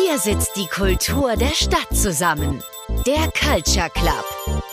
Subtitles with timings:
[0.00, 2.62] Hier sitzt die Kultur der Stadt zusammen.
[3.04, 4.24] Der Culture Club.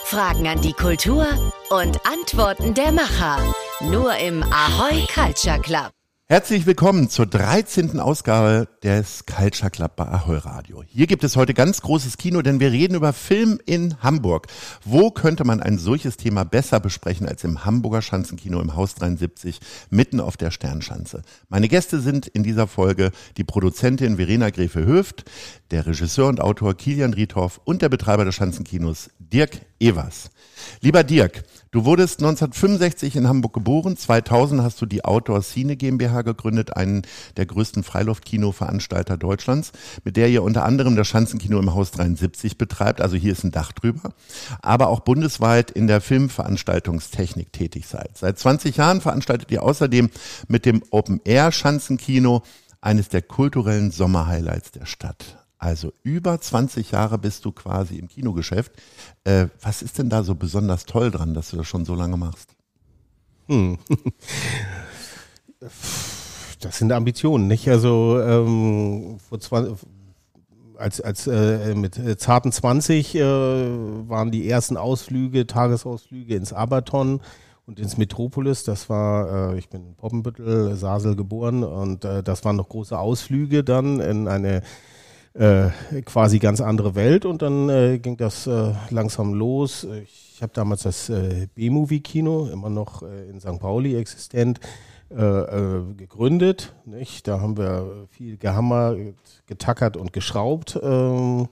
[0.04, 1.26] Fragen an die Kultur
[1.70, 3.38] und Antworten der Macher.
[3.80, 5.95] Nur im Ahoi Culture Club.
[6.28, 8.00] Herzlich willkommen zur 13.
[8.00, 10.82] Ausgabe des Culture Club bei Ahoi Radio.
[10.82, 14.48] Hier gibt es heute ganz großes Kino, denn wir reden über Film in Hamburg.
[14.84, 19.60] Wo könnte man ein solches Thema besser besprechen als im Hamburger Schanzenkino im Haus 73
[19.90, 21.22] mitten auf der Sternschanze?
[21.48, 25.30] Meine Gäste sind in dieser Folge die Produzentin Verena Gräfe-Höft,
[25.70, 30.30] der Regisseur und Autor Kilian Riedhoff und der Betreiber des Schanzenkinos Dirk Evers.
[30.80, 31.44] Lieber Dirk,
[31.76, 33.98] du wurdest 1965 in Hamburg geboren.
[33.98, 37.02] 2000 hast du die Outdoor Cine GmbH gegründet, einen
[37.36, 39.72] der größten Freiluftkino-Veranstalter Deutschlands,
[40.02, 43.02] mit der ihr unter anderem das Schanzenkino im Haus 73 betreibt.
[43.02, 44.14] Also hier ist ein Dach drüber.
[44.62, 48.16] Aber auch bundesweit in der Filmveranstaltungstechnik tätig seid.
[48.16, 50.08] Seit 20 Jahren veranstaltet ihr außerdem
[50.48, 52.42] mit dem Open Air Schanzenkino
[52.80, 55.45] eines der kulturellen Sommerhighlights der Stadt.
[55.58, 58.72] Also über 20 Jahre bist du quasi im Kinogeschäft.
[59.24, 62.16] Äh, was ist denn da so besonders toll dran, dass du das schon so lange
[62.16, 62.54] machst?
[63.46, 63.78] Hm.
[66.60, 67.68] Das sind Ambitionen, nicht?
[67.68, 69.76] Also ähm, vor 20,
[70.78, 77.20] als, als äh, mit zarten 20 äh, waren die ersten Ausflüge, Tagesausflüge ins Abaton
[77.66, 78.64] und ins Metropolis.
[78.64, 82.98] Das war, äh, ich bin in Poppenbüttel, Sasel geboren und äh, das waren noch große
[82.98, 84.62] Ausflüge dann in eine
[85.38, 85.70] äh,
[86.04, 89.86] quasi ganz andere Welt und dann äh, ging das äh, langsam los.
[90.04, 93.58] Ich habe damals das äh, B-Movie-Kino, immer noch äh, in St.
[93.58, 94.60] Pauli existent,
[95.10, 96.74] äh, gegründet.
[96.84, 97.28] Nicht?
[97.28, 98.98] Da haben wir viel gehammert,
[99.46, 100.78] getackert und geschraubt.
[100.82, 101.48] Ähm,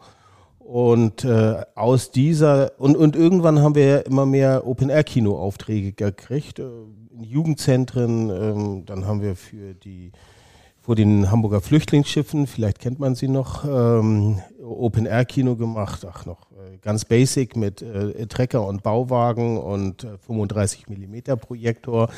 [0.58, 6.64] und äh, aus dieser, und, und irgendwann haben wir immer mehr Open-Air-Kino-Aufträge gekriegt, äh,
[7.14, 8.30] in Jugendzentren.
[8.30, 10.10] Ähm, dann haben wir für die
[10.84, 16.76] vor den Hamburger Flüchtlingsschiffen, vielleicht kennt man sie noch, ähm, Open-Air-Kino gemacht, ach noch äh,
[16.82, 22.10] ganz basic mit äh, Trecker und Bauwagen und äh, 35 Millimeter Projektor,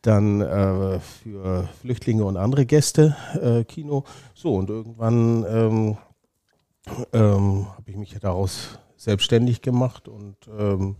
[0.00, 4.04] dann äh, für Flüchtlinge und andere Gäste äh, Kino.
[4.32, 5.98] So, und irgendwann ähm,
[7.12, 10.96] ähm, habe ich mich daraus selbstständig gemacht und ähm,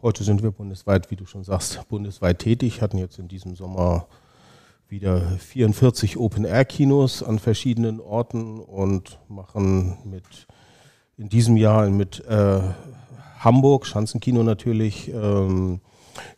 [0.00, 4.06] heute sind wir bundesweit, wie du schon sagst, bundesweit tätig, hatten jetzt in diesem Sommer
[4.88, 10.46] wieder 44 Open-Air-Kinos an verschiedenen Orten und machen mit
[11.16, 12.60] in diesem Jahr mit äh,
[13.38, 15.80] Hamburg, Schanzenkino natürlich, ähm,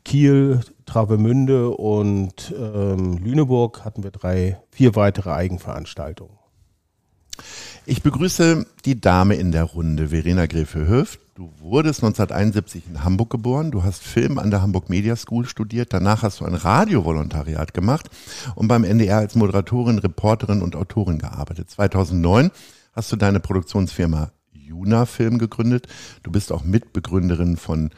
[0.05, 6.39] Kiel, Travemünde und ähm, Lüneburg hatten wir drei, vier weitere Eigenveranstaltungen.
[7.87, 11.21] Ich begrüße die Dame in der Runde, Verena Gräfe-Höft.
[11.39, 15.93] Du wurdest 1971 in Hamburg geboren, du hast Film an der Hamburg Media School studiert,
[15.93, 18.11] danach hast du ein Radiovolontariat gemacht
[18.57, 21.71] und beim NDR als Moderatorin, Reporterin und Autorin gearbeitet.
[21.71, 22.51] 2009
[22.93, 25.87] hast du deine Produktionsfirma Juna Film gegründet.
[26.25, 27.91] Du bist auch Mitbegründerin von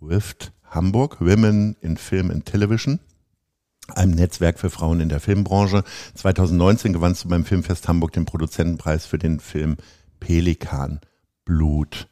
[0.00, 2.98] WIFT Hamburg, Women in Film and Television
[3.94, 5.84] einem Netzwerk für Frauen in der Filmbranche.
[6.14, 9.76] 2019 gewannst du beim Filmfest Hamburg den Produzentenpreis für den Film
[10.18, 11.00] Pelikan
[11.44, 12.08] Blut.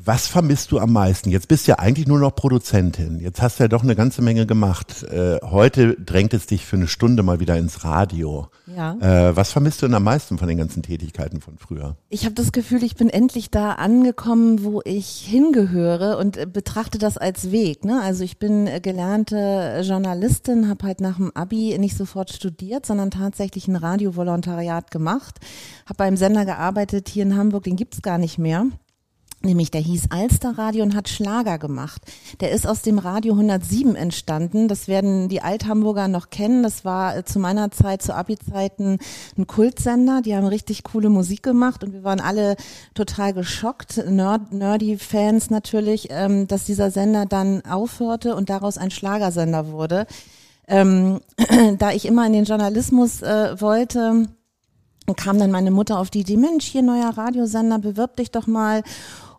[0.00, 1.28] Was vermisst du am meisten?
[1.28, 3.18] Jetzt bist du ja eigentlich nur noch Produzentin.
[3.18, 5.02] Jetzt hast du ja doch eine ganze Menge gemacht.
[5.02, 8.46] Äh, heute drängt es dich für eine Stunde mal wieder ins Radio.
[8.66, 8.92] Ja.
[9.00, 11.96] Äh, was vermisst du denn am meisten von den ganzen Tätigkeiten von früher?
[12.10, 16.98] Ich habe das Gefühl, ich bin endlich da angekommen, wo ich hingehöre und äh, betrachte
[16.98, 17.84] das als Weg.
[17.84, 18.00] Ne?
[18.00, 23.10] Also ich bin äh, gelernte Journalistin, habe halt nach dem Abi nicht sofort studiert, sondern
[23.10, 25.40] tatsächlich ein Radiovolontariat gemacht.
[25.86, 28.66] Habe beim Sender gearbeitet hier in Hamburg, den gibt's gar nicht mehr.
[29.40, 32.02] Nämlich der hieß Alsterradio und hat Schlager gemacht.
[32.40, 34.66] Der ist aus dem Radio 107 entstanden.
[34.66, 36.64] Das werden die Althamburger noch kennen.
[36.64, 38.98] Das war äh, zu meiner Zeit, zu Abi-Zeiten,
[39.36, 40.22] ein Kultsender.
[40.22, 42.56] Die haben richtig coole Musik gemacht und wir waren alle
[42.94, 49.70] total geschockt, Nerd, Nerdy-Fans natürlich, ähm, dass dieser Sender dann aufhörte und daraus ein Schlagersender
[49.70, 50.08] wurde.
[50.66, 51.20] Ähm,
[51.78, 54.26] da ich immer in den Journalismus äh, wollte,
[55.16, 58.82] kam dann meine Mutter auf die Idee, Mensch, hier neuer Radiosender, bewirb dich doch mal.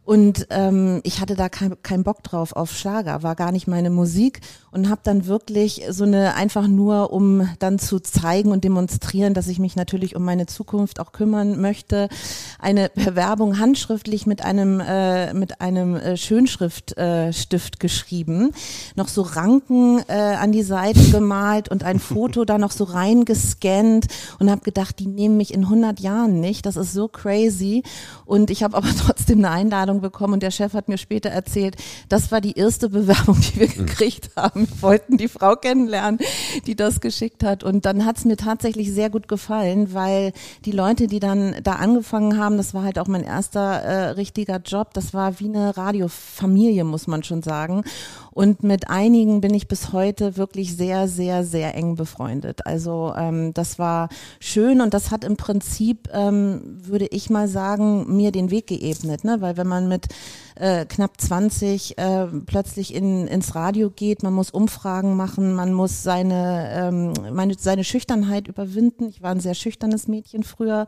[0.09, 3.91] Und ähm, ich hatte da keinen kein Bock drauf auf Schlager, war gar nicht meine
[3.91, 4.41] Musik
[4.71, 9.47] und habe dann wirklich so eine einfach nur, um dann zu zeigen und demonstrieren, dass
[9.47, 12.09] ich mich natürlich um meine Zukunft auch kümmern möchte,
[12.57, 18.49] eine Bewerbung handschriftlich mit einem äh, mit einem äh, Schönschriftstift äh, geschrieben,
[18.95, 24.07] noch so Ranken äh, an die Seite gemalt und ein Foto da noch so reingescannt
[24.39, 27.83] und habe gedacht, die nehmen mich in 100 Jahren nicht, das ist so crazy.
[28.25, 31.29] Und ich habe aber trotzdem eine Einladung Bewerbung bekommen und der Chef hat mir später
[31.29, 31.75] erzählt,
[32.07, 33.85] das war die erste Bewerbung, die wir mhm.
[33.85, 34.67] gekriegt haben.
[34.67, 36.19] Wir wollten die Frau kennenlernen,
[36.65, 37.63] die das geschickt hat.
[37.63, 40.33] Und dann hat es mir tatsächlich sehr gut gefallen, weil
[40.65, 44.57] die Leute, die dann da angefangen haben, das war halt auch mein erster äh, richtiger
[44.57, 47.83] Job, das war wie eine Radiofamilie, muss man schon sagen.
[48.31, 52.65] Und mit einigen bin ich bis heute wirklich sehr, sehr, sehr eng befreundet.
[52.65, 54.09] Also ähm, das war
[54.39, 59.23] schön und das hat im Prinzip, ähm, würde ich mal sagen, mir den Weg geebnet.
[59.23, 59.37] Ne?
[59.39, 60.07] Weil wenn man mit
[60.55, 66.03] äh, knapp 20 äh, plötzlich in, ins Radio geht, man muss Umfragen machen, man muss
[66.03, 69.07] seine, ähm, meine, seine Schüchternheit überwinden.
[69.09, 70.85] Ich war ein sehr schüchternes Mädchen früher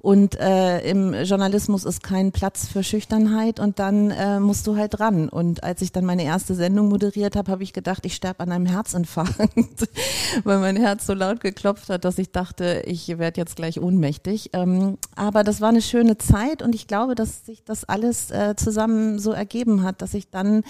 [0.00, 4.98] und äh, im Journalismus ist kein Platz für Schüchternheit und dann äh, musst du halt
[4.98, 5.28] ran.
[5.28, 8.50] Und als ich dann meine erste Sendung moderiert habe, habe ich gedacht, ich sterbe an
[8.50, 9.36] einem Herzinfarkt,
[10.44, 14.50] weil mein Herz so laut geklopft hat, dass ich dachte, ich werde jetzt gleich ohnmächtig.
[14.54, 18.54] Ähm, aber das war eine schöne Zeit und ich glaube, dass sich das alles äh,
[18.56, 20.62] zusammen so ergeben hat, dass ich dann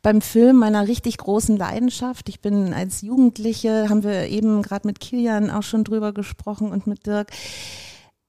[0.00, 4.98] beim Film meiner richtig großen Leidenschaft, ich bin als Jugendliche, haben wir eben gerade mit
[4.98, 7.32] Kilian auch schon drüber gesprochen und mit Dirk,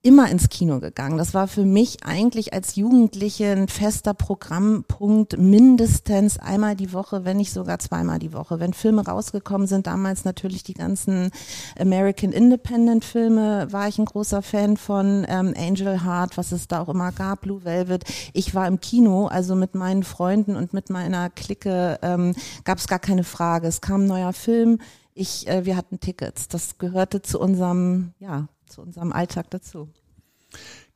[0.01, 1.17] immer ins Kino gegangen.
[1.17, 7.35] Das war für mich eigentlich als Jugendliche ein fester Programmpunkt, mindestens einmal die Woche, wenn
[7.35, 8.61] nicht sogar zweimal die Woche.
[8.61, 11.31] Wenn Filme rausgekommen sind, damals natürlich die ganzen
[11.77, 16.79] American Independent Filme, war ich ein großer Fan von ähm, Angel Heart, was es da
[16.81, 18.05] auch immer gab, Blue Velvet.
[18.31, 22.87] Ich war im Kino, also mit meinen Freunden und mit meiner Clique ähm, gab es
[22.87, 23.67] gar keine Frage.
[23.67, 24.79] Es kam ein neuer Film.
[25.13, 26.47] Ich, äh, wir hatten Tickets.
[26.47, 29.89] Das gehörte zu unserem, ja, zu unserem Alltag dazu.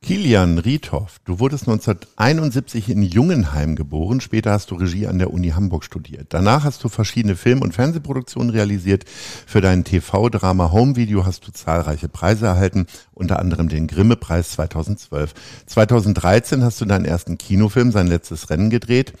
[0.02, 5.50] Kilian Riethoff, du wurdest 1971 in Jungenheim geboren, später hast du Regie an der Uni
[5.50, 6.26] Hamburg studiert.
[6.28, 9.04] Danach hast du verschiedene Film- und Fernsehproduktionen realisiert.
[9.08, 15.32] Für dein TV-Drama Home Video hast du zahlreiche Preise erhalten, unter anderem den Grimme-Preis 2012.
[15.66, 19.14] 2013 hast du deinen ersten Kinofilm, sein letztes Rennen gedreht.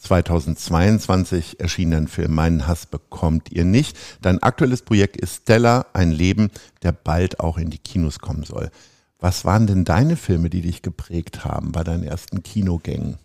[0.00, 3.96] 2022 erschien dein Film Meinen Hass bekommt ihr nicht.
[4.22, 6.50] Dein aktuelles Projekt ist Stella, ein Leben,
[6.82, 8.70] der bald auch in die Kinos kommen soll.
[9.18, 13.18] Was waren denn deine Filme, die dich geprägt haben bei deinen ersten Kinogängen?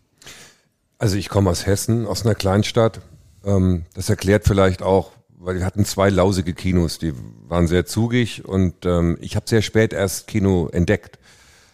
[0.97, 2.99] Also ich komme aus Hessen, aus einer Kleinstadt.
[3.45, 7.13] Ähm, das erklärt vielleicht auch, weil wir hatten zwei lausige Kinos, die
[7.47, 11.19] waren sehr zugig und ähm, ich habe sehr spät erst Kino entdeckt.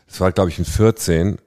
[0.08, 1.38] Das war, glaube ich, in 14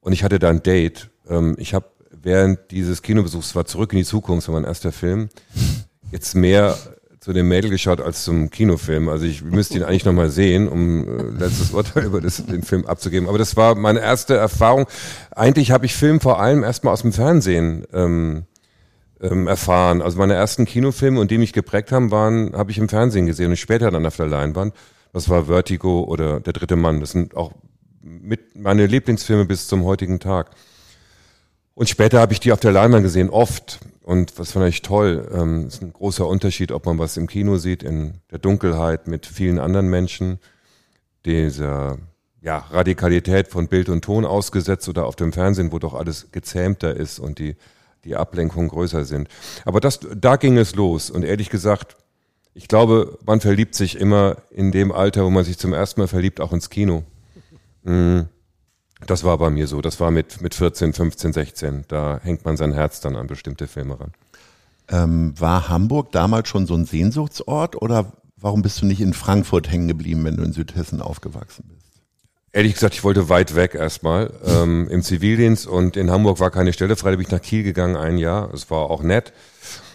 [0.00, 1.10] und ich hatte da ein Date.
[1.28, 1.86] Ähm, ich habe
[2.22, 5.28] während dieses Kinobesuchs war Zurück in die Zukunft, war mein erster Film,
[6.10, 6.76] jetzt mehr
[7.22, 9.08] zu dem Mädel geschaut als zum Kinofilm.
[9.08, 12.84] Also ich müsste ihn eigentlich nochmal sehen, um äh, letztes Urteil über das, den Film
[12.84, 13.28] abzugeben.
[13.28, 14.86] Aber das war meine erste Erfahrung.
[15.30, 18.46] Eigentlich habe ich Film vor allem erstmal aus dem Fernsehen ähm,
[19.20, 20.02] ähm, erfahren.
[20.02, 23.50] Also meine ersten Kinofilme und die mich geprägt haben, waren, habe ich im Fernsehen gesehen
[23.50, 24.74] und später dann auf der Leinwand.
[25.12, 26.98] Das war Vertigo oder Der dritte Mann.
[26.98, 27.52] Das sind auch
[28.02, 30.50] mit meine Lieblingsfilme bis zum heutigen Tag.
[31.74, 33.80] Und später habe ich die auf der Leinwand gesehen, oft.
[34.02, 37.56] Und was fand ich toll, ähm, ist ein großer Unterschied, ob man was im Kino
[37.56, 40.38] sieht, in der Dunkelheit mit vielen anderen Menschen,
[41.24, 41.98] dieser
[42.40, 46.94] ja, Radikalität von Bild und Ton ausgesetzt oder auf dem Fernsehen, wo doch alles gezähmter
[46.94, 47.54] ist und die,
[48.04, 49.28] die Ablenkungen größer sind.
[49.64, 51.08] Aber das, da ging es los.
[51.08, 51.96] Und ehrlich gesagt,
[52.54, 56.08] ich glaube, man verliebt sich immer in dem Alter, wo man sich zum ersten Mal
[56.08, 57.04] verliebt, auch ins Kino.
[57.84, 58.28] Mhm.
[59.06, 59.80] Das war bei mir so.
[59.80, 61.84] Das war mit, mit 14, 15, 16.
[61.88, 64.12] Da hängt man sein Herz dann an bestimmte Filme ran.
[64.88, 69.70] Ähm, war Hamburg damals schon so ein Sehnsuchtsort oder warum bist du nicht in Frankfurt
[69.70, 71.82] hängen geblieben, wenn du in Südhessen aufgewachsen bist?
[72.52, 76.74] Ehrlich gesagt, ich wollte weit weg erstmal ähm, im Zivildienst und in Hamburg war keine
[76.74, 77.10] Stelle frei.
[77.10, 78.52] Da bin ich nach Kiel gegangen ein Jahr.
[78.52, 79.32] Es war auch nett,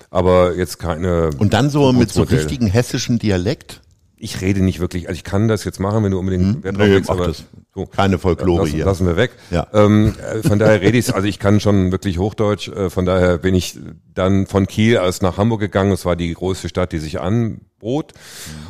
[0.10, 1.29] aber jetzt keine.
[1.38, 3.82] Und dann so mit so richtigen hessischen Dialekt?
[4.19, 6.63] Ich rede nicht wirklich, also ich kann das jetzt machen, wenn du unbedingt hm?
[6.63, 7.33] Wert drauf legst, aber
[7.74, 8.86] so, keine Folklore lassen, hier.
[8.86, 9.31] Lassen wir weg.
[9.51, 9.67] Ja.
[9.74, 13.38] Ähm, äh, von daher rede ich, also ich kann schon wirklich Hochdeutsch, äh, von daher
[13.38, 13.77] bin ich
[14.13, 18.13] dann von Kiel aus nach Hamburg gegangen, es war die größte Stadt, die sich anbot.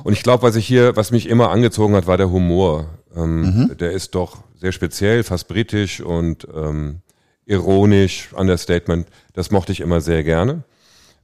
[0.03, 2.89] Und ich glaube, was ich hier, was mich immer angezogen hat, war der Humor.
[3.15, 3.77] Ähm, mhm.
[3.77, 7.01] Der ist doch sehr speziell, fast britisch und ähm,
[7.45, 9.07] ironisch, Understatement.
[9.33, 10.63] Das mochte ich immer sehr gerne.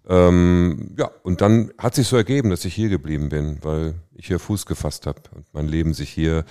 [0.07, 4.27] Ähm, ja, und dann hat sich so ergeben, dass ich hier geblieben bin, weil ich
[4.27, 6.43] hier Fuß gefasst habe und mein Leben sich hier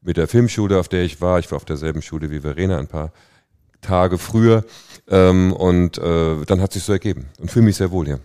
[0.00, 2.86] mit der Filmschule, auf der ich war, ich war auf derselben Schule wie Verena ein
[2.86, 3.12] paar
[3.80, 4.64] Tage früher
[5.08, 8.20] ähm, und äh, dann hat sich so ergeben und fühle mich sehr wohl hier.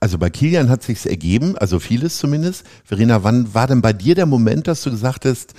[0.00, 2.64] Also bei Kilian hat sich's ergeben, also vieles zumindest.
[2.84, 5.54] Verena, wann war denn bei dir der Moment, dass du gesagt hast,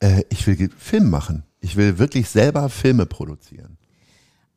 [0.00, 3.78] äh, ich will Film machen, ich will wirklich selber Filme produzieren?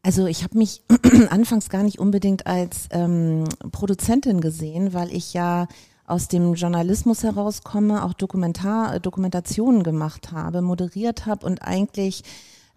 [0.03, 0.83] Also ich habe mich
[1.29, 5.67] anfangs gar nicht unbedingt als ähm, Produzentin gesehen, weil ich ja
[6.05, 12.23] aus dem Journalismus herauskomme, auch Dokumentar, Dokumentationen gemacht habe, moderiert habe und eigentlich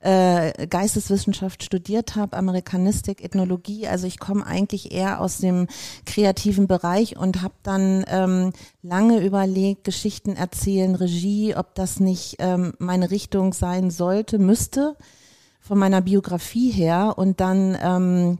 [0.00, 3.86] äh, Geisteswissenschaft studiert habe, Amerikanistik, Ethnologie.
[3.86, 5.68] Also ich komme eigentlich eher aus dem
[6.06, 12.72] kreativen Bereich und habe dann ähm, lange überlegt, Geschichten erzählen, Regie, ob das nicht ähm,
[12.78, 14.96] meine Richtung sein sollte, müsste
[15.70, 17.14] von meiner Biografie her.
[17.16, 18.38] Und dann ähm,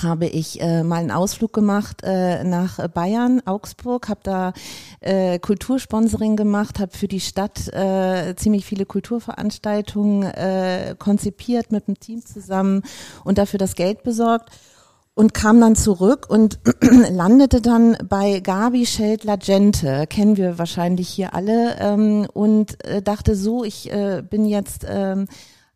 [0.00, 4.52] habe ich äh, mal einen Ausflug gemacht äh, nach Bayern, Augsburg, habe da
[5.00, 11.98] äh, Kultursponsoring gemacht, habe für die Stadt äh, ziemlich viele Kulturveranstaltungen äh, konzipiert mit dem
[11.98, 12.82] Team zusammen
[13.24, 14.52] und dafür das Geld besorgt
[15.14, 16.60] und kam dann zurück und
[17.10, 23.34] landete dann bei Gabi Scheldler Gente, kennen wir wahrscheinlich hier alle, ähm, und äh, dachte
[23.34, 25.26] so, ich äh, bin jetzt ähm,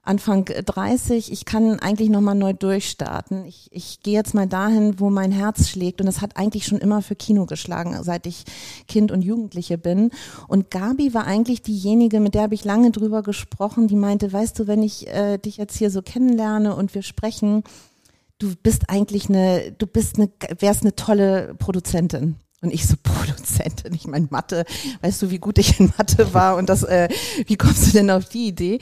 [0.03, 3.45] Anfang 30, ich kann eigentlich nochmal neu durchstarten.
[3.45, 6.01] Ich, ich gehe jetzt mal dahin, wo mein Herz schlägt.
[6.01, 8.45] Und das hat eigentlich schon immer für Kino geschlagen, seit ich
[8.89, 10.11] Kind und Jugendliche bin.
[10.49, 14.59] Und Gabi war eigentlich diejenige, mit der habe ich lange drüber gesprochen, die meinte, weißt
[14.59, 17.63] du, wenn ich äh, dich jetzt hier so kennenlerne und wir sprechen,
[18.39, 22.37] du bist eigentlich eine, du bist eine, wärst eine tolle Produzentin.
[22.63, 24.67] Und ich so Produzentin, ich meine Mathe,
[25.01, 27.09] weißt du, wie gut ich in Mathe war und das, äh,
[27.47, 28.81] wie kommst du denn auf die Idee?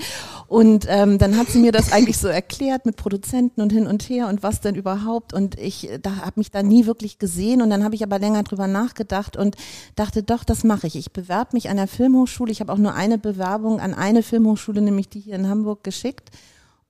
[0.49, 4.03] Und ähm, dann hat sie mir das eigentlich so erklärt mit Produzenten und hin und
[4.09, 5.33] her und was denn überhaupt.
[5.33, 8.43] Und ich da habe mich da nie wirklich gesehen und dann habe ich aber länger
[8.43, 9.57] drüber nachgedacht und
[9.95, 10.97] dachte, doch, das mache ich.
[10.97, 12.51] Ich bewerbe mich an der Filmhochschule.
[12.51, 16.33] Ich habe auch nur eine Bewerbung an eine Filmhochschule, nämlich die hier in Hamburg, geschickt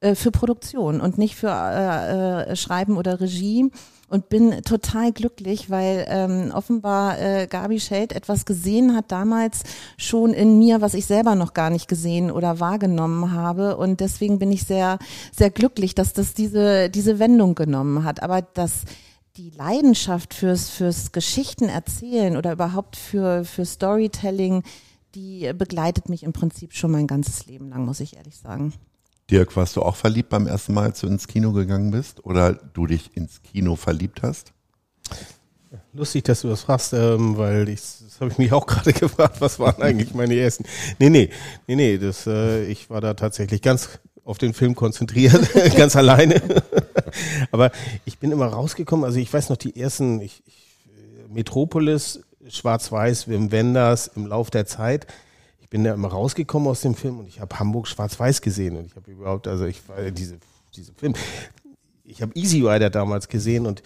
[0.00, 3.70] äh, für Produktion und nicht für äh, äh, Schreiben oder Regie
[4.08, 9.64] und bin total glücklich, weil ähm, offenbar äh, Gabi Scheld etwas gesehen hat damals
[9.96, 14.38] schon in mir, was ich selber noch gar nicht gesehen oder wahrgenommen habe und deswegen
[14.38, 15.00] bin ich sehr
[15.32, 18.22] sehr glücklich, dass das diese diese Wendung genommen hat.
[18.22, 18.84] Aber das
[19.36, 24.62] die Leidenschaft fürs fürs Geschichten erzählen oder überhaupt für für Storytelling,
[25.16, 28.72] die begleitet mich im Prinzip schon mein ganzes Leben lang, muss ich ehrlich sagen.
[29.30, 32.24] Dirk, warst du auch verliebt beim ersten Mal, als du ins Kino gegangen bist?
[32.24, 34.52] Oder du dich ins Kino verliebt hast?
[35.92, 39.40] Lustig, dass du das fragst, ähm, weil ich, das habe ich mich auch gerade gefragt,
[39.40, 40.64] was waren eigentlich meine ersten.
[40.98, 41.30] Nee, nee,
[41.66, 45.38] nee, nee, das, äh, ich war da tatsächlich ganz auf den Film konzentriert,
[45.76, 46.40] ganz alleine.
[47.50, 47.70] Aber
[48.06, 50.78] ich bin immer rausgekommen, also ich weiß noch die ersten, ich, ich,
[51.30, 55.06] Metropolis, Schwarz-Weiß, Wim Wenders im Lauf der Zeit
[55.68, 58.86] ich bin da immer rausgekommen aus dem Film und ich habe Hamburg schwarz-weiß gesehen und
[58.86, 60.38] ich habe überhaupt, also ich war diese,
[60.74, 61.12] diese Film,
[62.04, 63.82] ich habe Easy Rider damals gesehen und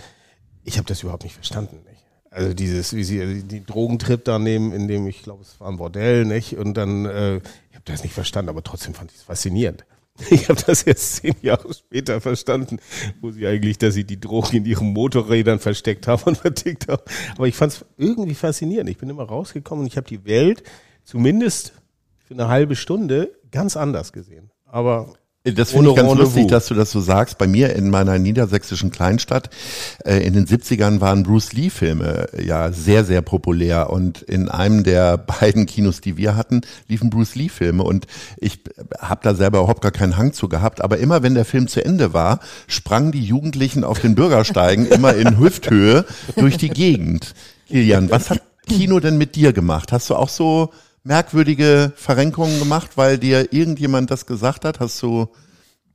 [0.62, 1.81] ich habe das überhaupt nicht verstanden.
[1.85, 2.05] Nicht?
[2.31, 5.77] Also dieses, wie sie die Drogentrip da nehmen, in dem ich glaube, es war ein
[5.77, 6.57] Bordell, nicht?
[6.57, 9.85] Und dann, äh, ich habe das nicht verstanden, aber trotzdem fand ich es faszinierend.
[10.31, 12.79] Ich habe das jetzt zehn Jahre später verstanden,
[13.21, 17.03] wo sie eigentlich, dass sie die Drogen in ihren Motorrädern versteckt haben und vertickt haben.
[17.35, 18.89] Aber ich fand es irgendwie faszinierend.
[18.89, 20.62] Ich bin immer rausgekommen und ich habe die Welt
[21.04, 21.73] zumindest
[22.26, 24.50] für eine halbe Stunde ganz anders gesehen.
[24.66, 25.12] Aber
[25.44, 27.37] das finde ich ganz lustig, dass du das so sagst.
[27.37, 29.50] Bei mir in meiner niedersächsischen Kleinstadt
[30.04, 34.49] äh, in den 70ern waren Bruce Lee Filme äh, ja sehr, sehr populär und in
[34.49, 38.06] einem der beiden Kinos, die wir hatten, liefen Bruce Lee Filme und
[38.37, 38.61] ich
[39.00, 41.85] habe da selber überhaupt gar keinen Hang zu gehabt, aber immer wenn der Film zu
[41.85, 46.04] Ende war, sprangen die Jugendlichen auf den Bürgersteigen immer in Hüfthöhe
[46.37, 47.35] durch die Gegend.
[47.66, 49.90] Kilian, was hat Kino denn mit dir gemacht?
[49.90, 50.71] Hast du auch so
[51.04, 54.80] merkwürdige Verrenkungen gemacht, weil dir irgendjemand das gesagt hat?
[54.80, 55.28] Hast du,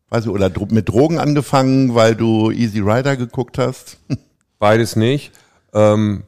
[0.10, 3.98] weiß ich, oder mit Drogen angefangen, weil du Easy Rider geguckt hast?
[4.60, 5.32] Beides nicht.
[5.74, 6.24] Ähm,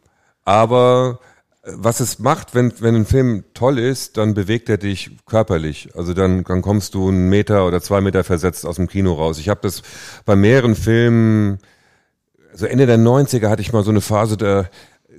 [0.45, 1.19] aber
[1.63, 5.89] äh, was es macht, wenn, wenn ein Film toll ist, dann bewegt er dich körperlich.
[5.95, 9.39] Also dann, dann kommst du einen Meter oder zwei Meter versetzt aus dem Kino raus.
[9.39, 9.81] Ich habe das
[10.25, 11.59] bei mehreren Filmen,
[12.51, 14.69] also Ende der 90er hatte ich mal so eine Phase, da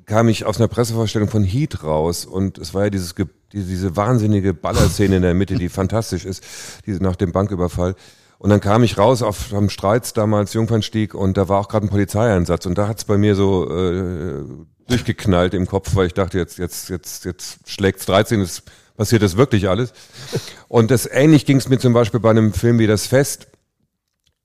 [0.07, 3.14] kam ich aus einer Pressevorstellung von Heat raus und es war ja dieses
[3.52, 6.45] diese, diese wahnsinnige Ballerszene in der Mitte, die fantastisch ist,
[6.87, 7.95] diese nach dem Banküberfall.
[8.38, 11.87] Und dann kam ich raus auf am Streits damals Jungfernstieg und da war auch gerade
[11.87, 14.45] ein Polizeieinsatz und da hat's bei mir so äh,
[14.88, 18.62] durchgeknallt im Kopf, weil ich dachte, jetzt jetzt jetzt jetzt schlägt's 13, es
[18.97, 19.92] passiert das wirklich alles.
[20.69, 23.49] Und das ähnlich ging's mir zum Beispiel bei einem Film wie das Fest.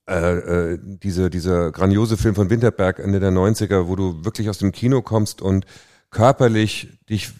[0.08, 0.36] Äh,
[0.74, 4.70] äh, diese, dieser grandiose Film von Winterberg Ende der 90er, wo du wirklich aus dem
[4.70, 5.66] Kino kommst und
[6.10, 7.32] körperlich dich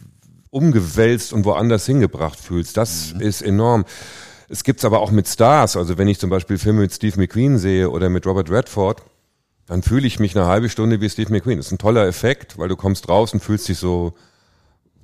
[0.51, 2.77] umgewälzt und woanders hingebracht fühlst.
[2.77, 3.21] Das mhm.
[3.21, 3.85] ist enorm.
[4.49, 5.77] Es gibt's aber auch mit Stars.
[5.77, 9.03] Also wenn ich zum Beispiel Filme mit Steve McQueen sehe oder mit Robert Redford,
[9.67, 11.59] dann fühle ich mich eine halbe Stunde wie Steve McQueen.
[11.59, 14.15] Das ist ein toller Effekt, weil du kommst raus und fühlst dich so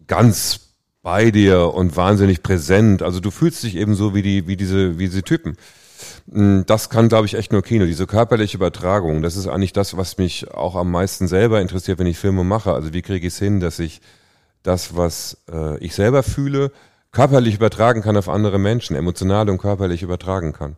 [0.08, 0.60] ganz
[1.02, 3.02] bei dir und wahnsinnig präsent.
[3.02, 5.56] Also du fühlst dich eben so wie die, wie diese, wie diese Typen.
[6.30, 7.86] Hm, das kann, glaube ich, echt nur Kino.
[7.86, 12.06] Diese körperliche Übertragung, das ist eigentlich das, was mich auch am meisten selber interessiert, wenn
[12.06, 12.72] ich Filme mache.
[12.72, 14.00] Also wie kriege ich es hin, dass ich
[14.62, 16.70] das, was äh, ich selber fühle,
[17.10, 20.76] körperlich übertragen kann auf andere Menschen, emotional und körperlich übertragen kann.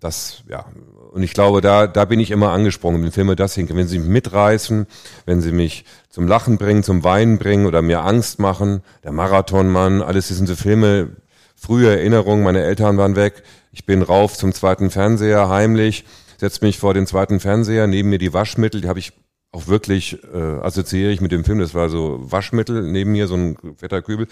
[0.00, 0.66] das, ja,
[1.12, 3.76] und ich glaube, da, da bin ich immer angesprungen, wenn Filme das hinken.
[3.76, 4.86] Wenn sie mich mitreißen,
[5.26, 10.02] wenn sie mich zum Lachen bringen, zum Weinen bringen oder mir Angst machen, der Marathonmann,
[10.02, 11.10] alles so Filme,
[11.54, 16.04] frühe Erinnerungen, meine Eltern waren weg, ich bin rauf zum zweiten Fernseher heimlich,
[16.38, 19.12] setze mich vor den zweiten Fernseher, neben mir die Waschmittel, die habe ich
[19.50, 21.58] auch wirklich äh, assoziiere ich mit dem Film.
[21.58, 24.28] Das war so Waschmittel neben mir, so ein fetter Kübel.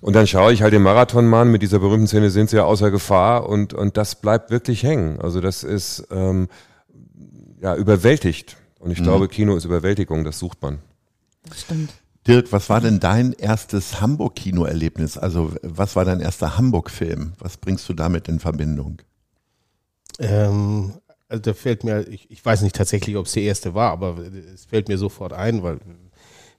[0.00, 2.90] Und dann schaue ich halt den Marathonmann mit dieser berühmten Szene, sind sie ja außer
[2.90, 5.20] Gefahr und, und das bleibt wirklich hängen.
[5.20, 6.48] Also das ist ähm,
[7.60, 8.56] ja überwältigt.
[8.80, 9.04] Und ich mhm.
[9.04, 10.80] glaube, Kino ist Überwältigung, das sucht man.
[11.48, 11.90] Das stimmt.
[12.26, 15.18] Dirk, was war denn dein erstes Hamburg-Kino-Erlebnis?
[15.18, 17.34] Also was war dein erster Hamburg-Film?
[17.38, 19.02] Was bringst du damit in Verbindung?
[20.18, 20.94] Ähm,
[21.28, 24.18] also da fällt mir, ich, ich weiß nicht tatsächlich, ob es der erste war, aber
[24.54, 25.80] es fällt mir sofort ein, weil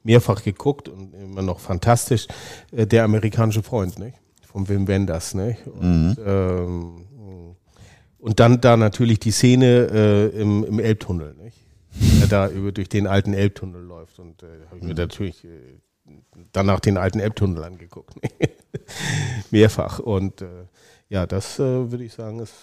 [0.03, 2.27] mehrfach geguckt und immer noch fantastisch,
[2.72, 4.17] äh, der amerikanische Freund, nicht?
[4.45, 5.65] Von Wim Wenders, nicht?
[5.65, 6.17] Und, mhm.
[6.25, 7.05] ähm,
[8.19, 11.64] und dann da natürlich die Szene äh, im, im Elbtunnel, nicht?
[12.00, 14.96] Der da über durch den alten Elbtunnel läuft und äh, habe ich mir mhm.
[14.96, 15.80] natürlich äh,
[16.52, 18.16] danach den alten Elbtunnel angeguckt,
[19.52, 20.66] mehrfach und äh,
[21.10, 22.54] ja, das äh, würde ich sagen, ist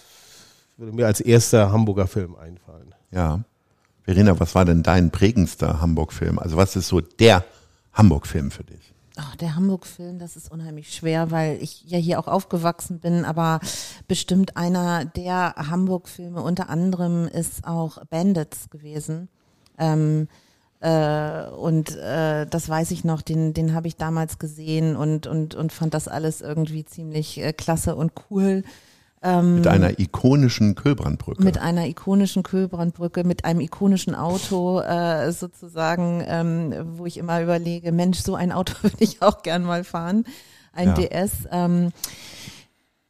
[0.77, 2.93] würde mir als erster Hamburger Film einfallen.
[3.11, 3.43] Ja.
[4.03, 6.39] Verena, was war denn dein prägendster Hamburg-Film?
[6.39, 7.45] Also was ist so der
[7.93, 8.92] Hamburg-Film für dich?
[9.17, 13.59] Oh, der Hamburg-Film, das ist unheimlich schwer, weil ich ja hier auch aufgewachsen bin, aber
[14.07, 19.29] bestimmt einer der Hamburg-Filme unter anderem ist auch Bandits gewesen.
[19.77, 20.27] Ähm,
[20.79, 25.53] äh, und äh, das weiß ich noch, den, den habe ich damals gesehen und, und,
[25.53, 28.63] und fand das alles irgendwie ziemlich äh, klasse und cool.
[29.25, 31.41] Ähm, mit einer ikonischen Kühlbrandbrücke.
[31.43, 37.93] Mit einer ikonischen Kühlbrandbrücke, mit einem ikonischen Auto äh, sozusagen, ähm, wo ich immer überlege,
[37.93, 40.25] Mensch, so ein Auto würde ich auch gern mal fahren,
[40.73, 40.93] ein ja.
[40.95, 41.31] DS.
[41.51, 41.91] Ähm,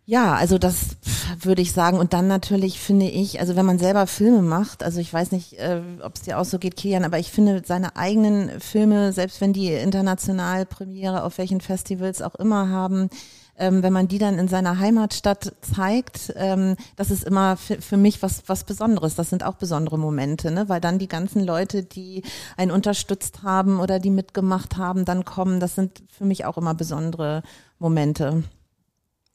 [0.05, 0.97] ja, also das
[1.39, 1.97] würde ich sagen.
[1.97, 5.53] Und dann natürlich finde ich, also wenn man selber Filme macht, also ich weiß nicht,
[5.53, 9.41] äh, ob es dir auch so geht, Kilian, aber ich finde seine eigenen Filme, selbst
[9.41, 13.09] wenn die international Premiere auf welchen Festivals auch immer haben,
[13.57, 18.21] ähm, wenn man die dann in seiner Heimatstadt zeigt, ähm, das ist immer für mich
[18.21, 19.15] was, was Besonderes.
[19.15, 20.69] Das sind auch besondere Momente, ne?
[20.69, 22.23] weil dann die ganzen Leute, die
[22.57, 25.59] einen unterstützt haben oder die mitgemacht haben, dann kommen.
[25.59, 27.43] Das sind für mich auch immer besondere
[27.79, 28.43] Momente.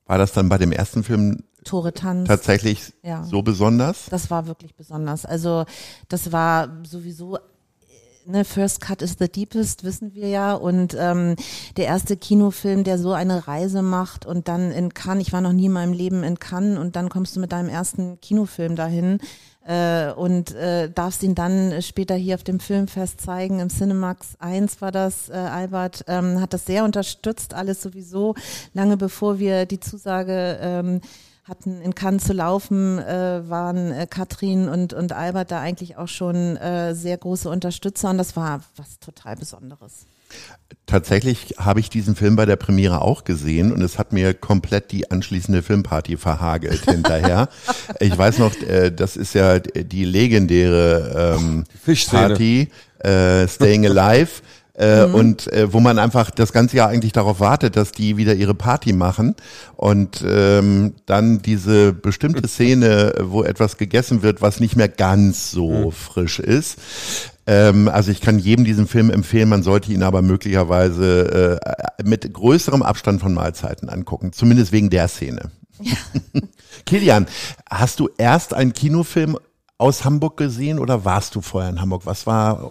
[0.06, 2.28] War das dann bei dem ersten Film Tore Tanz.
[2.28, 3.22] Tatsächlich ja.
[3.24, 4.06] so besonders?
[4.10, 5.26] Das war wirklich besonders.
[5.26, 5.64] Also
[6.08, 7.38] das war sowieso
[8.28, 10.54] ne, First Cut is the Deepest, wissen wir ja.
[10.54, 11.36] Und ähm,
[11.76, 15.52] der erste Kinofilm, der so eine Reise macht und dann in Cannes, ich war noch
[15.52, 19.18] nie in meinem Leben in Cannes und dann kommst du mit deinem ersten Kinofilm dahin
[19.66, 23.60] äh, und äh, darfst ihn dann später hier auf dem Filmfest zeigen.
[23.60, 28.34] Im Cinemax 1 war das, äh, Albert ähm, hat das sehr unterstützt, alles sowieso,
[28.72, 31.00] lange bevor wir die Zusage ähm,
[31.48, 36.08] hatten in Cannes zu laufen, äh, waren äh, Katrin und, und Albert da eigentlich auch
[36.08, 40.06] schon äh, sehr große Unterstützer und das war was total Besonderes.
[40.84, 44.90] Tatsächlich habe ich diesen Film bei der Premiere auch gesehen und es hat mir komplett
[44.90, 47.48] die anschließende Filmparty verhagelt hinterher.
[48.00, 51.64] Ich weiß noch, äh, das ist ja die legendäre ähm,
[52.10, 52.68] Party,
[53.00, 54.42] äh, Staying Alive.
[54.78, 55.14] Äh, mhm.
[55.14, 58.54] und äh, wo man einfach das ganze Jahr eigentlich darauf wartet, dass die wieder ihre
[58.54, 59.34] Party machen
[59.74, 65.68] und ähm, dann diese bestimmte Szene, wo etwas gegessen wird, was nicht mehr ganz so
[65.68, 65.90] mhm.
[65.92, 66.78] frisch ist.
[67.48, 71.60] Ähm, also ich kann jedem diesen Film empfehlen, man sollte ihn aber möglicherweise
[71.98, 75.50] äh, mit größerem Abstand von Mahlzeiten angucken, zumindest wegen der Szene.
[75.80, 75.96] Ja.
[76.86, 77.26] Kilian,
[77.68, 79.38] hast du erst einen Kinofilm
[79.76, 82.02] aus Hamburg gesehen oder warst du vorher in Hamburg?
[82.04, 82.70] Was war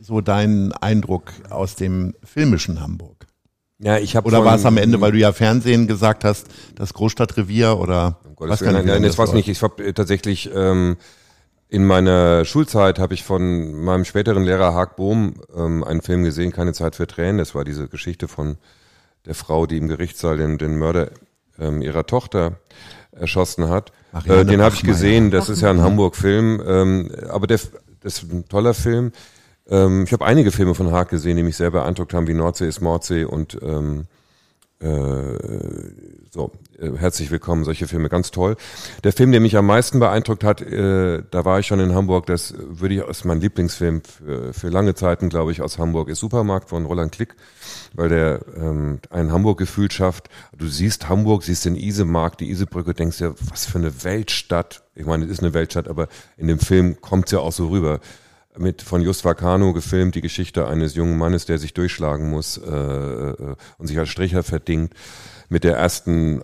[0.00, 3.26] so dein Eindruck aus dem filmischen Hamburg?
[3.78, 6.92] Ja, ich habe oder war es am Ende, weil du ja Fernsehen gesagt hast, das
[6.92, 9.48] Großstadtrevier oder um was kann nein, nein, das war's nicht.
[9.48, 10.96] Ich habe äh, tatsächlich ähm,
[11.68, 16.52] in meiner Schulzeit habe ich von meinem späteren Lehrer Haag Bohm ähm, einen Film gesehen,
[16.52, 17.38] keine Zeit für Tränen.
[17.38, 18.58] Das war diese Geschichte von
[19.24, 21.10] der Frau, die im Gerichtssaal den, den Mörder
[21.58, 22.58] ähm, ihrer Tochter
[23.12, 23.92] erschossen hat.
[24.26, 25.30] Äh, den habe ich gesehen.
[25.30, 27.60] Das ist ja ein Hamburg-Film, ähm, aber der,
[28.00, 29.12] das ist ein toller Film.
[29.70, 32.68] Ähm, ich habe einige Filme von Haag gesehen, die mich sehr beeindruckt haben, wie Nordsee
[32.68, 34.06] ist Mordsee und ähm,
[34.80, 35.38] äh,
[36.30, 38.56] so, äh, herzlich willkommen, solche Filme, ganz toll.
[39.04, 42.26] Der Film, der mich am meisten beeindruckt hat, äh, da war ich schon in Hamburg,
[42.26, 46.20] das würde ich als mein Lieblingsfilm für, für lange Zeiten, glaube ich, aus Hamburg, ist
[46.20, 47.36] Supermarkt von Roland Klick,
[47.94, 50.30] weil der ähm, ein Hamburg-Gefühl schafft.
[50.56, 54.82] Du siehst Hamburg, siehst den Isemarkt, die Isebrücke, denkst dir, was für eine Weltstadt.
[54.94, 57.68] Ich meine, es ist eine Weltstadt, aber in dem Film kommt es ja auch so
[57.68, 58.00] rüber
[58.56, 62.70] mit von Just Vacano gefilmt, die Geschichte eines jungen Mannes, der sich durchschlagen muss äh,
[62.70, 64.92] äh, und sich als Stricher verdingt,
[65.48, 66.42] mit der ersten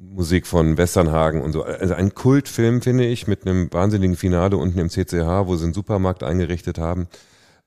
[0.00, 1.62] Musik von Westernhagen und so.
[1.64, 5.74] Also ein Kultfilm, finde ich, mit einem wahnsinnigen Finale unten im CCH, wo sie einen
[5.74, 7.08] Supermarkt eingerichtet haben.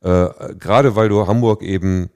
[0.02, 2.10] Äh, Gerade weil du Hamburg eben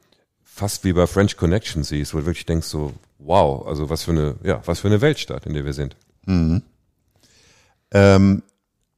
[0.44, 4.12] fast wie bei French Connection siehst, wo du wirklich denkst so, wow, also was für
[4.12, 5.96] eine, ja, was für eine Weltstadt, in der wir sind.
[6.26, 6.62] Mhm.
[7.92, 8.44] Ähm,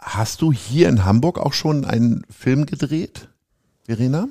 [0.01, 3.29] hast du hier in Hamburg auch schon einen Film gedreht,
[3.85, 4.27] Verena?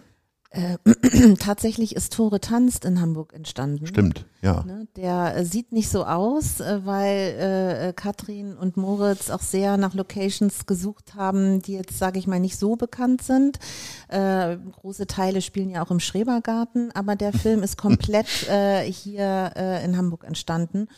[0.52, 0.78] Äh,
[1.38, 3.87] tatsächlich ist Tore tanzt in Hamburg entstanden.
[3.87, 4.64] Stimmt, ja.
[4.64, 9.42] Ne, der äh, sieht nicht so aus, äh, weil äh, äh, Katrin und Moritz auch
[9.42, 13.59] sehr nach Locations gesucht haben, die jetzt, sage ich mal, nicht so bekannt sind.
[14.09, 20.24] Große Teile spielen ja auch im Schrebergarten, aber der Film ist komplett hier in Hamburg
[20.24, 20.88] entstanden.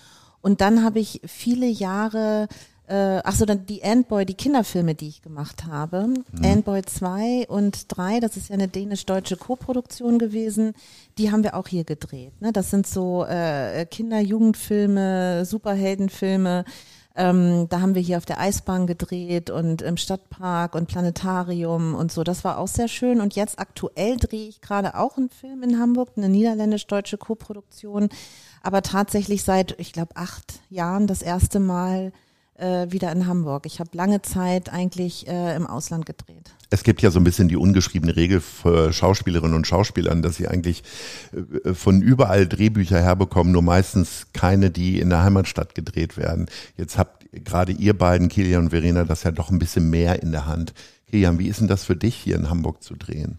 [0.41, 2.49] Und dann habe ich viele Jahre
[2.89, 6.09] äh, ach so, dann die Antboy, die Kinderfilme, die ich gemacht habe.
[6.09, 6.45] Mhm.
[6.45, 10.75] Antboy 2 und 3, das ist ja eine dänisch-deutsche Koproduktion gewesen.
[11.17, 12.33] Die haben wir auch hier gedreht.
[12.41, 12.53] Ne?
[12.53, 16.65] Das sind so äh, Kinder-Jugendfilme, Superheldenfilme.
[17.15, 22.11] Ähm, da haben wir hier auf der Eisbahn gedreht und im Stadtpark und Planetarium und
[22.11, 22.25] so.
[22.25, 23.21] Das war auch sehr schön.
[23.21, 28.09] Und jetzt aktuell drehe ich gerade auch einen Film in Hamburg, eine niederländisch-deutsche Koproduktion.
[28.63, 32.13] Aber tatsächlich seit, ich glaube, acht Jahren das erste Mal
[32.63, 33.67] äh, wieder in Hamburg.
[33.67, 36.55] Ich habe lange Zeit eigentlich äh, im Ausland gedreht.
[36.71, 40.49] Es gibt ja so ein bisschen die ungeschriebene Regel für Schauspielerinnen und Schauspielern, dass sie
[40.49, 40.83] eigentlich
[41.65, 46.47] äh, von überall Drehbücher herbekommen, nur meistens keine, die in der Heimatstadt gedreht werden.
[46.77, 50.33] Jetzt habt gerade ihr beiden, Kilian und Verena, das ja doch ein bisschen mehr in
[50.33, 50.73] der Hand.
[51.11, 53.39] Kilian, wie ist denn das für dich, hier in Hamburg zu drehen?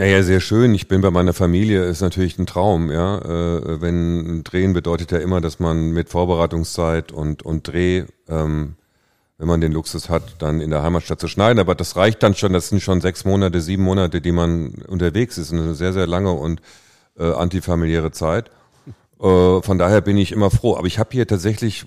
[0.00, 0.72] Ja, ja, sehr schön.
[0.72, 3.18] Ich bin bei meiner Familie, ist natürlich ein Traum, ja.
[3.18, 8.76] Äh, wenn Drehen bedeutet ja immer, dass man mit Vorbereitungszeit und, und Dreh, ähm,
[9.36, 11.58] wenn man den Luxus hat, dann in der Heimatstadt zu schneiden.
[11.58, 15.36] Aber das reicht dann schon, das sind schon sechs Monate, sieben Monate, die man unterwegs
[15.36, 15.52] ist.
[15.52, 16.62] Eine sehr, sehr lange und
[17.18, 18.50] äh, antifamiliäre Zeit.
[19.20, 20.78] Äh, von daher bin ich immer froh.
[20.78, 21.84] Aber ich habe hier tatsächlich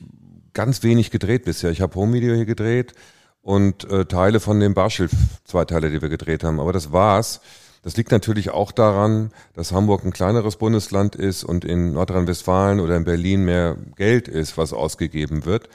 [0.54, 1.71] ganz wenig gedreht bisher.
[1.71, 2.93] Ich habe Home-Video hier gedreht
[3.41, 5.13] und äh, Teile von dem Barschilf,
[5.45, 6.60] zwei Teile, die wir gedreht haben.
[6.60, 7.41] Aber das war's.
[7.84, 12.96] Das liegt natürlich auch daran, dass Hamburg ein kleineres Bundesland ist und in Nordrhein-Westfalen oder
[12.96, 15.67] in Berlin mehr Geld ist, was ausgegeben wird,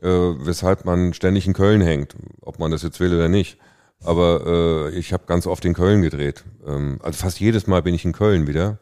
[0.00, 3.58] äh, weshalb man ständig in Köln hängt, ob man das jetzt will oder nicht.
[4.02, 6.44] Aber äh, ich habe ganz oft in Köln gedreht.
[6.66, 8.78] Ähm, also fast jedes Mal bin ich in Köln wieder.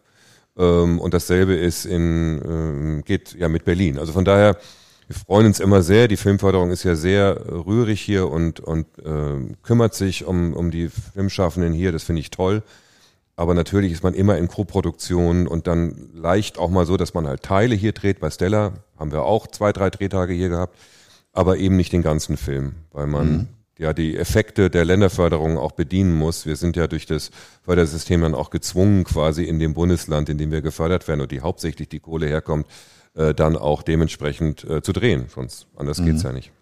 [0.56, 3.98] Ähm, und dasselbe ist in ähm, geht ja mit Berlin.
[3.98, 4.56] Also von daher
[5.08, 6.06] wir freuen uns immer sehr.
[6.06, 10.90] Die Filmförderung ist ja sehr rührig hier und, und äh, kümmert sich um, um die
[10.90, 11.92] Filmschaffenden hier.
[11.92, 12.62] Das finde ich toll.
[13.34, 17.26] Aber natürlich ist man immer in Co-Produktion und dann leicht auch mal so, dass man
[17.26, 18.20] halt Teile hier dreht.
[18.20, 20.76] Bei Stella haben wir auch zwei, drei Drehtage hier gehabt,
[21.32, 23.48] aber eben nicht den ganzen Film, weil man mhm.
[23.78, 26.44] ja die Effekte der Länderförderung auch bedienen muss.
[26.44, 27.30] Wir sind ja durch das
[27.62, 31.40] Fördersystem dann auch gezwungen, quasi in dem Bundesland, in dem wir gefördert werden und die
[31.40, 32.66] hauptsächlich die Kohle herkommt,
[33.18, 35.26] äh, dann auch dementsprechend äh, zu drehen.
[35.28, 36.06] Sonst anders mhm.
[36.06, 36.52] geht's ja nicht.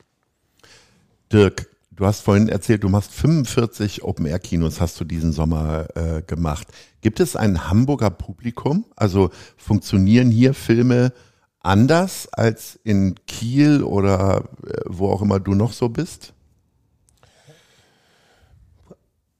[1.31, 6.69] Dirk, du hast vorhin erzählt, du machst 45 Open-Air-Kinos, hast du diesen Sommer äh, gemacht.
[7.03, 8.87] Gibt es ein Hamburger Publikum?
[8.97, 11.13] Also funktionieren hier Filme
[11.61, 16.33] anders als in Kiel oder äh, wo auch immer du noch so bist?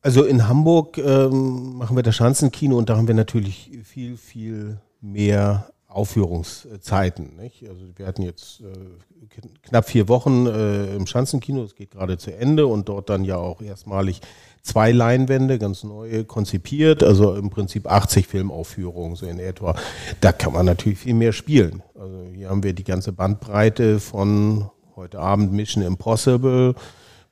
[0.03, 4.79] Also in Hamburg ähm, machen wir das Schanzenkino und da haben wir natürlich viel, viel
[5.01, 7.37] mehr Aufführungszeiten.
[7.37, 7.67] Nicht?
[7.69, 12.37] Also wir hatten jetzt äh, knapp vier Wochen äh, im Schanzenkino, es geht gerade zu
[12.37, 14.21] Ende und dort dann ja auch erstmalig
[14.63, 19.75] zwei Leinwände, ganz neu konzipiert, also im Prinzip 80 Filmaufführungen so in etwa.
[20.21, 21.83] Da kann man natürlich viel mehr spielen.
[21.95, 26.75] Also hier haben wir die ganze Bandbreite von heute Abend Mission Impossible,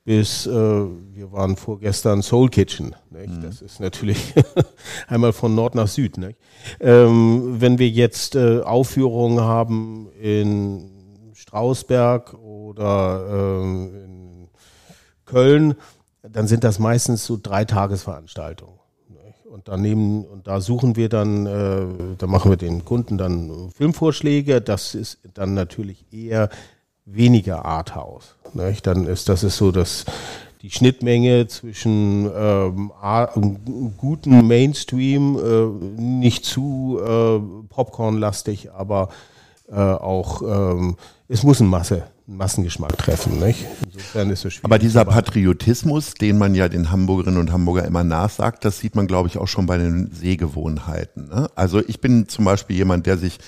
[0.05, 2.95] bis äh, wir waren vorgestern Soul Kitchen.
[3.09, 3.29] Nicht?
[3.29, 3.41] Mhm.
[3.41, 4.33] Das ist natürlich
[5.07, 6.17] einmal von Nord nach Süd.
[6.17, 6.37] Nicht?
[6.79, 10.91] Ähm, wenn wir jetzt äh, Aufführungen haben in
[11.33, 14.47] Strausberg oder ähm, in
[15.25, 15.73] Köln,
[16.21, 18.79] dann sind das meistens so drei Tagesveranstaltungen.
[19.49, 24.59] Und daneben, und da suchen wir dann, äh, da machen wir den Kunden dann Filmvorschläge.
[24.59, 26.49] Das ist dann natürlich eher
[27.05, 28.35] weniger Arthouse.
[28.53, 28.85] Nicht?
[28.87, 30.05] Dann ist das ist so, dass
[30.61, 32.91] die Schnittmenge zwischen ähm,
[33.97, 37.39] guten Mainstream, äh, nicht zu äh,
[37.69, 39.09] Popcorn-lastig, aber
[39.69, 43.39] äh, auch ähm, es muss ein Masse, einen Massengeschmack treffen.
[43.39, 43.65] Nicht?
[43.85, 44.65] Insofern ist es schwierig.
[44.65, 49.07] Aber dieser Patriotismus, den man ja den Hamburgerinnen und Hamburger immer nachsagt, das sieht man,
[49.07, 51.29] glaube ich, auch schon bei den Sehgewohnheiten.
[51.29, 51.49] Ne?
[51.55, 53.39] Also ich bin zum Beispiel jemand, der sich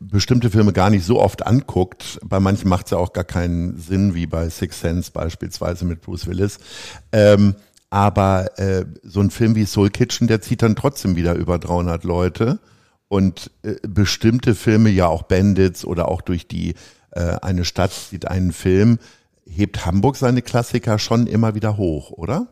[0.00, 2.18] bestimmte Filme gar nicht so oft anguckt.
[2.24, 6.00] Bei manchen macht es ja auch gar keinen Sinn, wie bei Six Sense beispielsweise mit
[6.02, 6.58] Bruce Willis.
[7.12, 7.54] Ähm,
[7.90, 12.04] aber äh, so ein Film wie Soul Kitchen, der zieht dann trotzdem wieder über 300
[12.04, 12.58] Leute.
[13.08, 16.74] und äh, bestimmte Filme ja auch Bandits oder auch durch die
[17.12, 18.98] äh, eine Stadt sieht einen Film,
[19.48, 22.48] hebt Hamburg seine Klassiker schon immer wieder hoch, oder?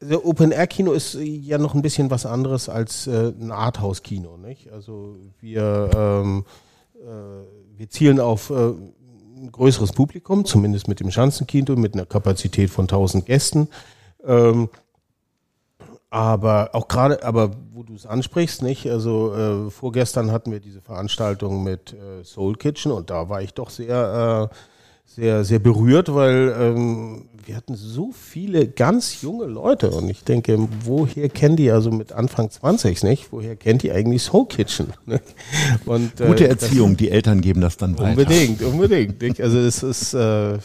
[0.00, 4.02] Also Open Air Kino ist ja noch ein bisschen was anderes als äh, ein Arthouse
[4.02, 4.72] Kino, nicht?
[4.72, 6.44] Also wir ähm,
[7.00, 8.72] äh, wir zielen auf äh,
[9.40, 13.68] ein größeres Publikum, zumindest mit dem Schanzenkino, mit einer Kapazität von 1000 Gästen.
[14.24, 14.68] Ähm,
[16.10, 18.90] aber auch gerade, aber wo du es ansprichst, nicht?
[18.90, 23.54] Also äh, vorgestern hatten wir diese Veranstaltung mit äh, Soul Kitchen und da war ich
[23.54, 24.54] doch sehr, äh,
[25.06, 30.68] sehr, sehr berührt, weil ähm, wir hatten so viele ganz junge Leute und ich denke,
[30.84, 33.32] woher kennen die also mit Anfang 20, nicht?
[33.32, 34.92] Woher kennt die eigentlich Soul Kitchen?
[35.06, 35.20] Ne?
[35.84, 38.10] Und, äh, Gute Erziehung, die Eltern geben das dann weiter.
[38.10, 39.20] Unbedingt, unbedingt.
[39.20, 39.40] Nicht?
[39.40, 40.58] Also es ist, äh,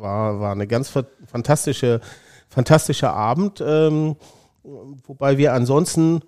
[0.00, 0.92] war, war eine ganz
[1.26, 2.00] fantastische,
[2.48, 4.16] fantastischer Abend, ähm,
[5.06, 6.22] wobei wir ansonsten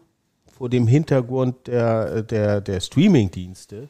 [0.47, 3.89] vor dem Hintergrund der, der, der Streaming-Dienste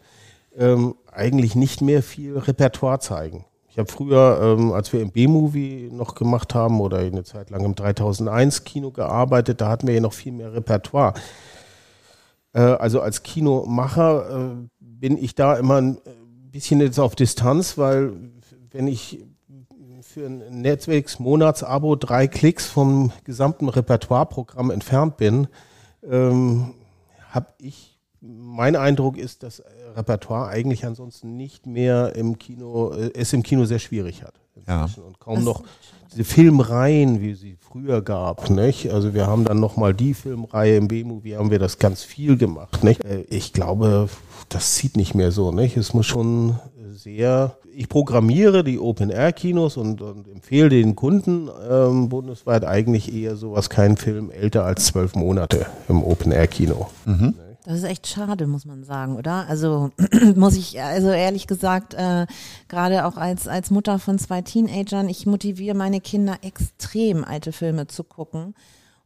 [0.57, 3.45] ähm, eigentlich nicht mehr viel Repertoire zeigen.
[3.79, 7.65] Ich habe früher, ähm, als wir im B-Movie noch gemacht haben oder eine Zeit lang
[7.65, 11.15] im 3001 Kino gearbeitet, da hatten wir ja noch viel mehr Repertoire.
[12.55, 15.99] Äh, also als Kinomacher äh, bin ich da immer ein
[16.51, 18.15] bisschen jetzt auf Distanz, weil
[18.73, 19.25] wenn ich
[20.03, 25.47] für ein Netflix-Monatsabo drei Klicks vom gesamten Repertoireprogramm entfernt bin,
[26.03, 26.75] ähm,
[27.31, 29.63] habe ich mein Eindruck ist, dass
[29.97, 34.35] Repertoire eigentlich ansonsten nicht mehr im Kino, äh, es im Kino sehr schwierig hat.
[34.67, 34.89] Ja.
[35.07, 35.63] Und kaum noch
[36.11, 38.91] diese Filmreihen, wie sie früher gab, nicht?
[38.91, 42.83] Also wir haben dann nochmal die Filmreihe im B-Movie, haben wir das ganz viel gemacht,
[42.83, 43.05] nicht?
[43.05, 44.09] Äh, ich glaube,
[44.49, 45.77] das zieht nicht mehr so, nicht?
[45.77, 46.59] Es muss schon
[46.93, 53.71] sehr, ich programmiere die Open-Air-Kinos und, und, empfehle den Kunden ähm, bundesweit eigentlich eher sowas,
[53.71, 56.89] kein Film älter als zwölf Monate im Open-Air-Kino.
[57.05, 57.35] Mhm.
[57.69, 59.47] Das ist echt schade, muss man sagen, oder?
[59.47, 59.91] Also
[60.37, 62.25] muss ich, also ehrlich gesagt, äh,
[62.67, 67.87] gerade auch als, als Mutter von zwei Teenagern, ich motiviere meine Kinder extrem, alte Filme
[67.87, 68.55] zu gucken.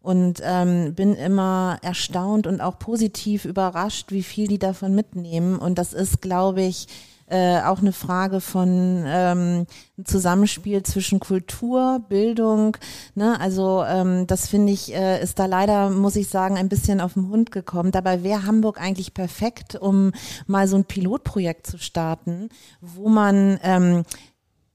[0.01, 5.59] Und ähm, bin immer erstaunt und auch positiv überrascht, wie viel die davon mitnehmen.
[5.59, 6.87] Und das ist, glaube ich,
[7.33, 9.67] äh, auch eine Frage von ähm,
[10.05, 12.77] Zusammenspiel zwischen Kultur, Bildung.
[13.15, 13.41] Ne?
[13.41, 17.15] Also ähm, das finde ich, äh, ist da leider, muss ich sagen, ein bisschen auf
[17.15, 17.91] den Hund gekommen.
[17.91, 20.13] Dabei wäre Hamburg eigentlich perfekt, um
[20.47, 22.51] mal so ein Pilotprojekt zu starten,
[22.83, 24.03] wo man ähm,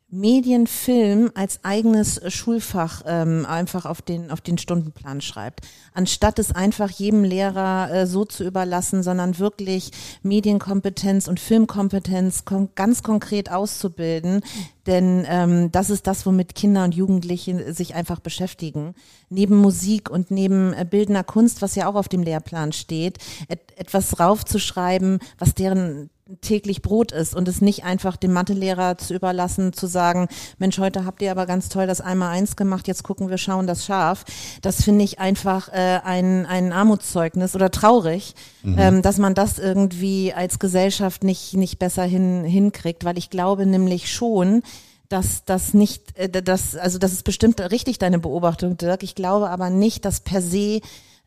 [0.10, 5.68] Medienfilm als eigenes Schulfach ähm, einfach auf den, auf den Stundenplan schreibt.
[5.94, 9.92] Anstatt es einfach jedem Lehrer äh, so zu überlassen, sondern wirklich
[10.24, 14.42] Medienkompetenz und Filmkompetenz kon ganz konkret auszubilden.
[14.88, 18.96] Denn ähm, das ist das, womit Kinder und Jugendliche sich einfach beschäftigen.
[19.30, 23.18] Neben Musik und neben äh, bildender Kunst, was ja auch auf dem Lehrplan steht,
[23.50, 26.10] et etwas raufzuschreiben, was deren
[26.42, 31.06] täglich Brot ist und es nicht einfach dem Mathelehrer zu überlassen, zu sagen, Mensch, heute
[31.06, 34.26] habt ihr aber ganz toll das einmal eins gemacht, jetzt gucken wir, schauen das scharf.
[34.62, 38.76] Das finde ich einfach äh, ein, ein Armutszeugnis oder traurig, mhm.
[38.78, 43.66] ähm, dass man das irgendwie als Gesellschaft nicht, nicht besser hin, hinkriegt, weil ich glaube
[43.66, 44.64] nämlich schon,
[45.10, 49.04] dass das nicht, äh, das, also das ist bestimmt richtig deine Beobachtung, Dirk.
[49.04, 50.82] Ich glaube aber nicht, dass per se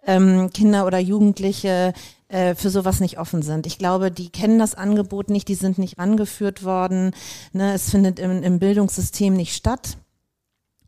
[0.07, 1.93] ähm, Kinder oder Jugendliche
[2.29, 3.67] äh, für sowas nicht offen sind.
[3.67, 7.13] Ich glaube, die kennen das Angebot nicht, die sind nicht rangeführt worden.
[7.53, 7.75] Ne?
[7.75, 9.99] Es findet im, im Bildungssystem nicht statt.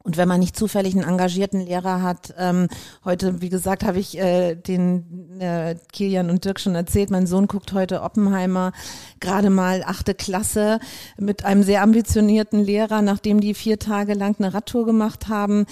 [0.04, 2.68] Und wenn man nicht zufällig einen engagierten Lehrer hat, ähm,
[3.04, 7.46] heute, wie gesagt, habe ich äh, den äh, Kilian und Dirk schon erzählt, mein Sohn
[7.46, 8.72] guckt heute Oppenheimer,
[9.20, 10.80] gerade mal achte Klasse,
[11.18, 15.66] mit einem sehr ambitionierten Lehrer, nachdem die vier Tage lang eine Radtour gemacht haben,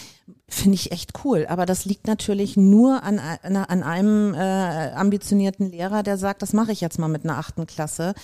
[0.49, 1.47] finde ich echt cool.
[1.49, 6.73] Aber das liegt natürlich nur an, an einem äh, ambitionierten Lehrer, der sagt, das mache
[6.73, 8.15] ich jetzt mal mit einer achten Klasse.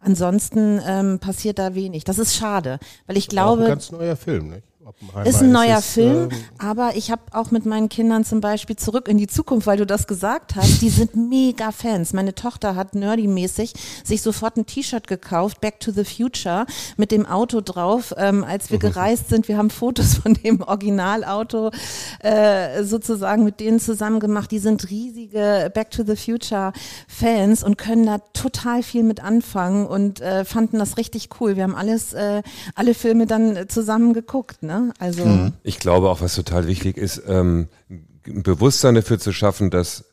[0.00, 2.04] Ansonsten ähm, passiert da wenig.
[2.04, 3.62] Das ist schade, weil ich glaube.
[3.62, 4.64] Auch ein ganz neuer Film, nicht?
[4.86, 8.40] Oppenheimer ist ein neuer ist Film, ähm, aber ich habe auch mit meinen Kindern zum
[8.40, 12.12] Beispiel zurück in die Zukunft, weil du das gesagt hast, die sind mega Fans.
[12.12, 13.72] Meine Tochter hat nerdy-mäßig
[14.04, 18.70] sich sofort ein T-Shirt gekauft, Back to the Future, mit dem Auto drauf, ähm, als
[18.70, 19.48] wir gereist sind.
[19.48, 21.72] Wir haben Fotos von dem Originalauto
[22.20, 24.52] äh, sozusagen mit denen zusammen gemacht.
[24.52, 26.72] Die sind riesige Back to the Future
[27.08, 31.56] Fans und können da total viel mit anfangen und äh, fanden das richtig cool.
[31.56, 32.42] Wir haben alles, äh,
[32.76, 34.92] alle Filme dann zusammen geguckt, ne?
[34.98, 35.52] Also mhm.
[35.62, 40.04] ich glaube auch, was total wichtig ist, ähm, ein Bewusstsein dafür zu schaffen, dass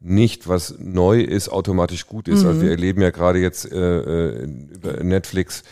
[0.00, 2.38] nicht was neu ist automatisch gut ist.
[2.38, 2.50] Also mhm.
[2.50, 5.62] Also wir erleben ja gerade jetzt äh, äh, über Netflix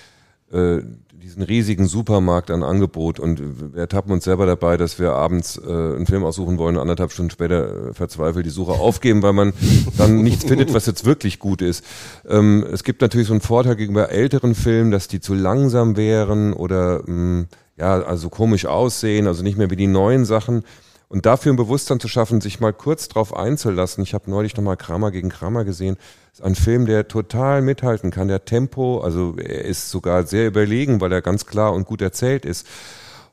[0.53, 0.83] äh,
[1.23, 5.71] diesen riesigen Supermarkt an Angebot und wir ertappen uns selber dabei, dass wir abends äh,
[5.71, 9.53] einen Film aussuchen wollen und anderthalb Stunden später äh, verzweifelt die Suche aufgeben, weil man
[9.99, 11.85] dann nichts findet, was jetzt wirklich gut ist.
[12.29, 16.53] Ähm, es gibt natürlich so einen Vorteil gegenüber älteren Filmen, dass die zu langsam wären
[16.53, 17.47] oder mh, hm,
[17.81, 20.65] ja, also komisch aussehen, also nicht mehr wie die neuen Sachen.
[21.09, 24.05] Und dafür ein Bewusstsein zu schaffen, sich mal kurz drauf einzulassen.
[24.05, 25.97] Ich habe neulich nochmal Kramer gegen Kramer gesehen.
[26.31, 28.29] Das ist ein Film, der total mithalten kann.
[28.29, 32.45] Der Tempo, also er ist sogar sehr überlegen, weil er ganz klar und gut erzählt
[32.45, 32.67] ist.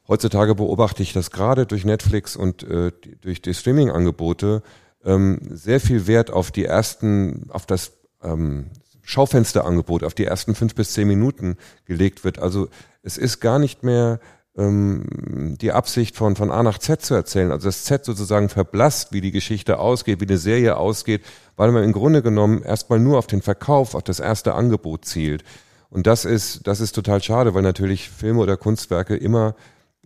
[0.07, 4.63] Heutzutage beobachte ich, dass gerade durch Netflix und äh, durch die Streaming-Angebote
[5.05, 7.91] ähm, sehr viel Wert auf die ersten, auf das
[8.23, 8.71] ähm,
[9.03, 12.39] Schaufensterangebot, auf die ersten fünf bis zehn Minuten gelegt wird.
[12.39, 12.69] Also
[13.03, 14.19] es ist gar nicht mehr
[14.57, 19.13] ähm, die Absicht von, von A nach Z zu erzählen, also das Z sozusagen verblasst,
[19.13, 21.23] wie die Geschichte ausgeht, wie eine Serie ausgeht,
[21.55, 25.43] weil man im Grunde genommen erstmal nur auf den Verkauf, auf das erste Angebot zielt.
[25.89, 29.55] Und das ist, das ist total schade, weil natürlich Filme oder Kunstwerke immer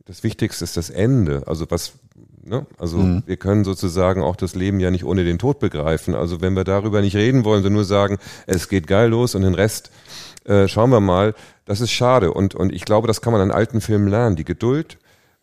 [0.05, 1.43] das Wichtigste ist das Ende.
[1.47, 1.93] Also was,
[2.43, 2.65] ne?
[2.77, 3.23] Also mhm.
[3.25, 6.15] wir können sozusagen auch das Leben ja nicht ohne den Tod begreifen.
[6.15, 9.43] Also wenn wir darüber nicht reden wollen, sondern nur sagen, es geht geil los und
[9.43, 9.91] den Rest
[10.45, 11.33] äh, schauen wir mal,
[11.65, 12.33] das ist schade.
[12.33, 14.35] Und, und ich glaube, das kann man an alten Filmen lernen.
[14.35, 14.97] Die Geduld,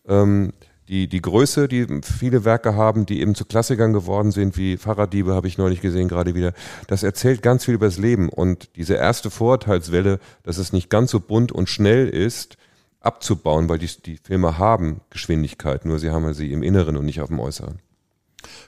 [0.07, 0.53] ähm,
[0.89, 5.35] die, die Größe, die viele Werke haben, die eben zu Klassikern geworden sind, wie Fahrraddiebe
[5.35, 6.53] habe ich neulich gesehen, gerade wieder.
[6.87, 8.29] Das erzählt ganz viel über das Leben.
[8.29, 12.57] Und diese erste Vorurteilswelle, dass es nicht ganz so bunt und schnell ist,
[13.01, 17.21] abzubauen, weil die, die Filme haben Geschwindigkeit, nur sie haben sie im Inneren und nicht
[17.21, 17.79] auf dem Äußeren.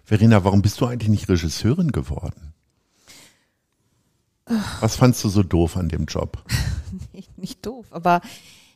[0.04, 2.52] Verena, warum bist du eigentlich nicht Regisseurin geworden?
[4.80, 6.38] Was fandst du so doof an dem Job?
[7.12, 8.20] nicht, nicht doof, aber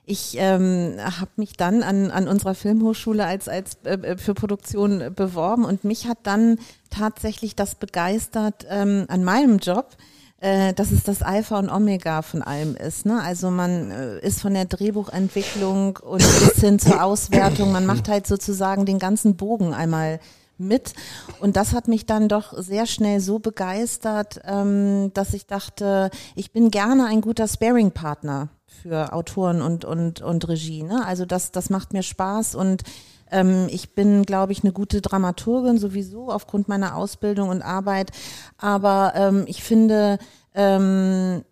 [0.06, 5.14] ich ähm, habe mich dann an, an unserer Filmhochschule als, als äh, äh, für Produktion
[5.14, 6.58] beworben und mich hat dann
[6.90, 9.96] tatsächlich das begeistert ähm, an meinem Job,
[10.40, 13.06] äh, dass es das Alpha und Omega von allem ist.
[13.06, 13.18] Ne?
[13.22, 18.26] Also man äh, ist von der Drehbuchentwicklung und bis hin zur Auswertung, man macht halt
[18.26, 20.20] sozusagen den ganzen Bogen einmal
[20.58, 20.94] mit.
[21.40, 26.52] Und das hat mich dann doch sehr schnell so begeistert, ähm, dass ich dachte, ich
[26.52, 30.82] bin gerne ein guter Sparing-Partner für Autoren und, und, und Regie.
[30.82, 31.04] Ne?
[31.06, 32.82] Also das, das macht mir Spaß und
[33.30, 38.10] ähm, ich bin, glaube ich, eine gute Dramaturgin sowieso aufgrund meiner Ausbildung und Arbeit.
[38.58, 40.18] Aber ähm, ich finde,
[40.54, 41.44] ähm,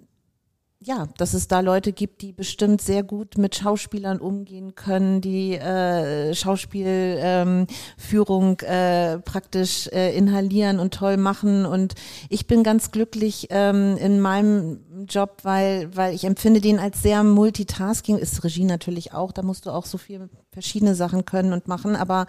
[0.84, 5.54] ja, dass es da Leute gibt, die bestimmt sehr gut mit Schauspielern umgehen können, die
[5.54, 11.66] äh, Schauspielführung ähm, äh, praktisch äh, inhalieren und toll machen.
[11.66, 11.94] Und
[12.28, 17.22] ich bin ganz glücklich ähm, in meinem Job, weil, weil ich empfinde den als sehr
[17.22, 21.68] multitasking, ist Regie natürlich auch, da musst du auch so viel verschiedene Sachen können und
[21.68, 22.26] machen, aber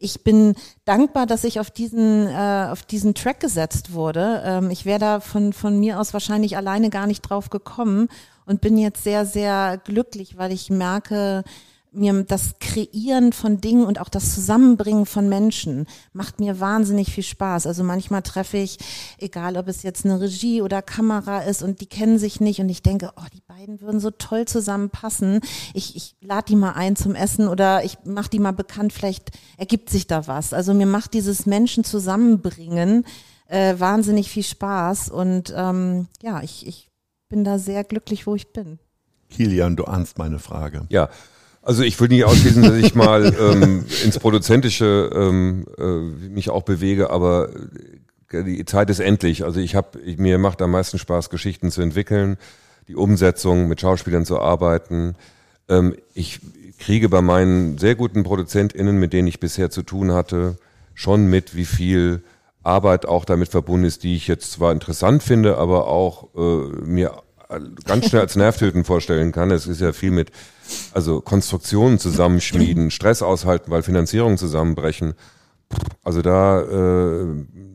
[0.00, 4.42] ich bin dankbar, dass ich auf diesen, äh, auf diesen Track gesetzt wurde.
[4.44, 8.08] Ähm, ich wäre da von, von mir aus wahrscheinlich alleine gar nicht drauf gekommen
[8.46, 11.44] und bin jetzt sehr, sehr glücklich, weil ich merke,
[11.92, 17.24] mir das Kreieren von Dingen und auch das Zusammenbringen von Menschen macht mir wahnsinnig viel
[17.24, 17.66] Spaß.
[17.66, 18.78] Also manchmal treffe ich,
[19.18, 22.68] egal ob es jetzt eine Regie oder Kamera ist und die kennen sich nicht und
[22.68, 25.40] ich denke, oh, die beiden würden so toll zusammenpassen.
[25.74, 29.30] Ich, ich lade die mal ein zum Essen oder ich mache die mal bekannt, vielleicht
[29.56, 30.52] ergibt sich da was.
[30.52, 33.04] Also mir macht dieses Menschen zusammenbringen
[33.46, 36.88] äh, wahnsinnig viel Spaß und ähm, ja, ich, ich
[37.28, 38.78] bin da sehr glücklich, wo ich bin.
[39.28, 40.86] Kilian, du ahnst meine Frage.
[40.88, 41.08] Ja,
[41.62, 46.62] also ich würde nicht ausschließen, dass ich mal ähm, ins Produzentische ähm, äh, mich auch
[46.62, 47.50] bewege, aber
[48.30, 49.44] äh, die Zeit ist endlich.
[49.44, 52.36] Also ich habe, mir macht am meisten Spaß, Geschichten zu entwickeln,
[52.88, 55.16] die Umsetzung mit Schauspielern zu arbeiten.
[55.68, 56.40] Ähm, ich
[56.78, 60.56] kriege bei meinen sehr guten ProduzentInnen, mit denen ich bisher zu tun hatte,
[60.94, 62.22] schon mit, wie viel
[62.62, 67.22] Arbeit auch damit verbunden ist, die ich jetzt zwar interessant finde, aber auch äh, mir
[67.84, 69.50] ganz schnell als Nervtöten vorstellen kann.
[69.50, 70.30] Es ist ja viel mit
[70.92, 75.14] also Konstruktionen zusammenschmieden, Stress aushalten, weil Finanzierungen zusammenbrechen.
[76.02, 77.24] Also da, äh,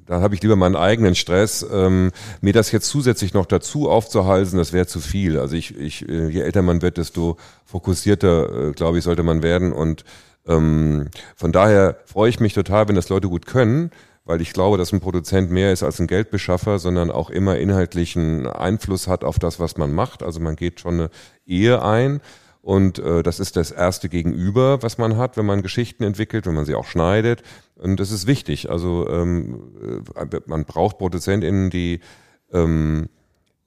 [0.06, 1.66] da habe ich lieber meinen eigenen Stress.
[1.72, 2.12] Ähm,
[2.42, 5.40] mir das jetzt zusätzlich noch dazu aufzuhalsen, das wäre zu viel.
[5.40, 9.44] Also ich, ich, äh, je älter man wird, desto fokussierter, äh, glaube ich, sollte man
[9.44, 9.72] werden.
[9.72, 10.04] Und
[10.48, 13.92] ähm, von daher freue ich mich total, wenn das Leute gut können
[14.26, 18.48] weil ich glaube, dass ein Produzent mehr ist als ein Geldbeschaffer, sondern auch immer inhaltlichen
[18.48, 20.24] Einfluss hat auf das, was man macht.
[20.24, 21.10] Also man geht schon eine
[21.46, 22.22] Ehe ein.
[22.62, 26.56] Und äh, das ist das erste Gegenüber, was man hat, wenn man Geschichten entwickelt, wenn
[26.56, 27.44] man sie auch schneidet.
[27.76, 28.72] Und das ist wichtig.
[28.72, 32.00] Also ähm, äh, man braucht ProduzentInnen, die
[32.52, 33.10] ähm,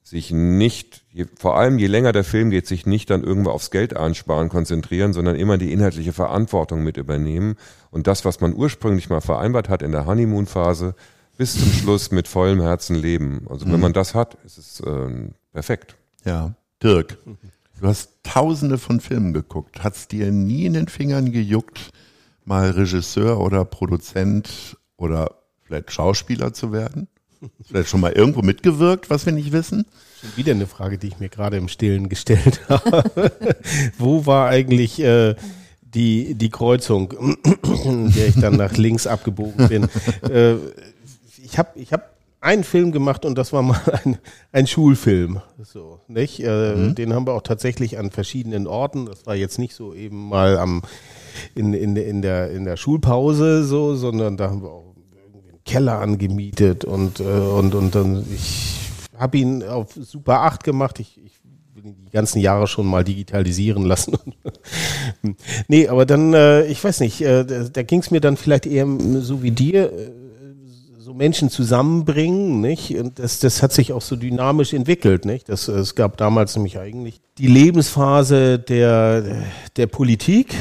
[0.09, 3.71] sich nicht, je, vor allem je länger der Film geht, sich nicht dann irgendwo aufs
[3.71, 7.57] Geld einsparen konzentrieren, sondern immer die inhaltliche Verantwortung mit übernehmen
[7.91, 10.95] und das, was man ursprünglich mal vereinbart hat in der Honeymoon-Phase,
[11.37, 13.47] bis zum Schluss mit vollem Herzen leben.
[13.51, 13.81] Also wenn mhm.
[13.81, 15.97] man das hat, ist es äh, perfekt.
[16.25, 17.19] Ja, Dirk.
[17.79, 19.85] Du hast tausende von Filmen geguckt.
[19.85, 21.91] Hat es dir nie in den Fingern gejuckt,
[22.45, 27.09] mal Regisseur oder Produzent oder vielleicht Schauspieler zu werden?
[27.67, 29.87] Vielleicht schon mal irgendwo mitgewirkt, was wir nicht wissen?
[30.21, 33.37] Schon wieder eine Frage, die ich mir gerade im Stillen gestellt habe.
[33.99, 35.35] Wo war eigentlich äh,
[35.83, 37.13] die, die Kreuzung,
[37.85, 39.89] in der ich dann nach links abgebogen bin?
[40.29, 40.57] Äh,
[41.43, 44.19] ich habe ich hab einen Film gemacht und das war mal ein,
[44.53, 45.41] ein Schulfilm.
[45.63, 46.41] So, nicht?
[46.41, 46.95] Äh, mhm.
[46.95, 49.07] Den haben wir auch tatsächlich an verschiedenen Orten.
[49.07, 50.83] Das war jetzt nicht so eben mal am
[51.55, 54.88] in, in, in, der, in der Schulpause so, sondern da haben wir auch
[55.69, 58.79] Keller angemietet und, äh, und, und dann ich
[59.19, 60.99] habe ihn auf Super 8 gemacht.
[60.99, 61.33] Ich, ich
[61.75, 64.17] will ihn die ganzen Jahre schon mal digitalisieren lassen.
[65.69, 68.65] nee, aber dann, äh, ich weiß nicht, äh, da, da ging es mir dann vielleicht
[68.67, 68.87] eher
[69.21, 69.93] so wie dir.
[69.93, 70.11] Äh,
[70.99, 72.95] so Menschen zusammenbringen, nicht?
[72.99, 75.49] Und das, das hat sich auch so dynamisch entwickelt, nicht?
[75.49, 79.43] Das, es gab damals nämlich eigentlich die Lebensphase der,
[79.77, 80.55] der Politik,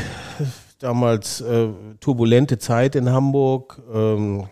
[0.80, 1.68] damals äh,
[2.00, 4.46] turbulente Zeit in Hamburg, ähm,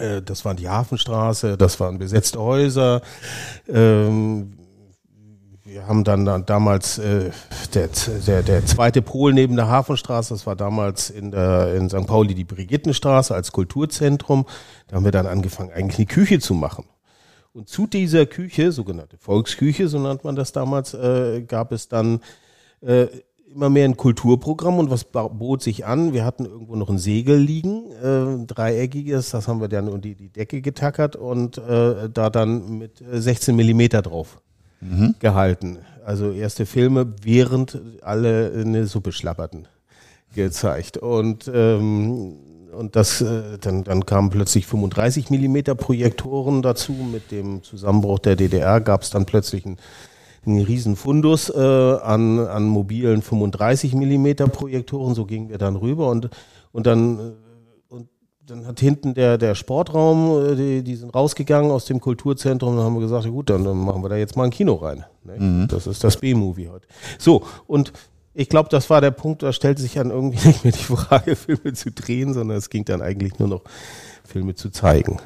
[0.00, 3.02] äh, das war die Hafenstraße, das waren besetzte Häuser.
[3.68, 4.58] Ähm,
[5.64, 7.30] wir haben dann, dann damals äh,
[7.74, 7.90] der,
[8.26, 12.06] der, der zweite Pol neben der Hafenstraße, das war damals in, der, in St.
[12.06, 14.46] Pauli die Brigittenstraße als Kulturzentrum.
[14.86, 16.86] Da haben wir dann angefangen, eigentlich eine Küche zu machen.
[17.52, 22.20] Und zu dieser Küche, sogenannte Volksküche, so nannte man das damals, äh, gab es dann
[22.80, 23.06] äh,
[23.54, 26.12] immer mehr ein Kulturprogramm und was bot sich an?
[26.12, 30.28] Wir hatten irgendwo noch ein Segel liegen, äh, dreieckiges, das haben wir dann unter die
[30.28, 34.40] Decke getackert und äh, da dann mit 16 Millimeter drauf
[34.80, 35.14] mhm.
[35.18, 35.78] gehalten.
[36.04, 39.68] Also erste Filme, während alle eine Suppe schlapperten,
[40.34, 40.96] gezeigt.
[40.96, 42.34] Und ähm,
[42.72, 46.92] und das äh, dann dann kamen plötzlich 35 Millimeter Projektoren dazu.
[46.92, 49.78] Mit dem Zusammenbruch der DDR gab es dann plötzlich ein
[50.46, 55.14] einen riesen Fundus äh, an, an mobilen 35 Millimeter Projektoren.
[55.14, 56.30] So gingen wir dann rüber und,
[56.72, 57.32] und dann, äh,
[57.88, 58.08] und
[58.46, 62.76] dann hat hinten der, der Sportraum, äh, die, die sind rausgegangen aus dem Kulturzentrum und
[62.76, 64.74] dann haben wir gesagt, ja gut, dann, dann machen wir da jetzt mal ein Kino
[64.74, 65.04] rein.
[65.24, 65.36] Ne?
[65.38, 65.68] Mhm.
[65.68, 66.86] Das ist das B-Movie heute.
[67.18, 67.92] So, und
[68.34, 71.36] ich glaube, das war der Punkt, da stellte sich dann irgendwie nicht mehr die Frage,
[71.36, 73.62] Filme zu drehen, sondern es ging dann eigentlich nur noch,
[74.28, 75.18] Filme zu zeigen.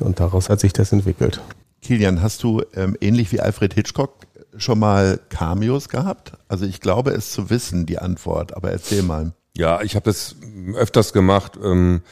[0.00, 1.40] Und daraus hat sich das entwickelt.
[1.82, 4.14] Kilian, hast du ähm, ähnlich wie Alfred Hitchcock
[4.56, 6.32] schon mal Cameos gehabt?
[6.48, 9.32] Also ich glaube es zu wissen, die Antwort, aber erzähl mal.
[9.56, 10.36] Ja, ich habe das
[10.74, 11.58] öfters gemacht.
[11.62, 12.02] Ähm,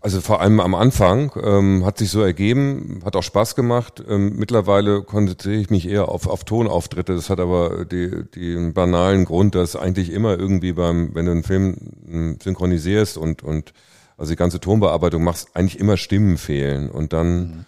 [0.00, 4.02] also vor allem am Anfang ähm, hat sich so ergeben, hat auch Spaß gemacht.
[4.08, 7.14] Ähm, mittlerweile konzentriere ich mich eher auf, auf Tonauftritte.
[7.14, 11.42] Das hat aber die, den banalen Grund, dass eigentlich immer irgendwie beim, wenn du einen
[11.42, 11.76] Film
[12.08, 13.72] ähm, synchronisierst und, und
[14.16, 16.90] also die ganze Tonbearbeitung machst, eigentlich immer Stimmen fehlen.
[16.90, 17.64] Und dann mhm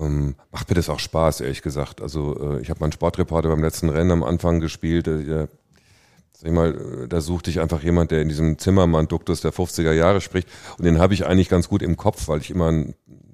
[0.00, 2.00] ähm, macht mir das auch Spaß, ehrlich gesagt.
[2.00, 5.08] Also äh, ich habe meinen Sportreporter beim letzten Rennen am Anfang gespielt.
[5.08, 5.46] Äh,
[6.32, 6.74] sag ich mal,
[7.04, 10.48] äh, da suchte ich einfach jemand, der in diesem Zimmermann-Duktus der 50er Jahre spricht.
[10.78, 12.72] Und den habe ich eigentlich ganz gut im Kopf, weil ich immer,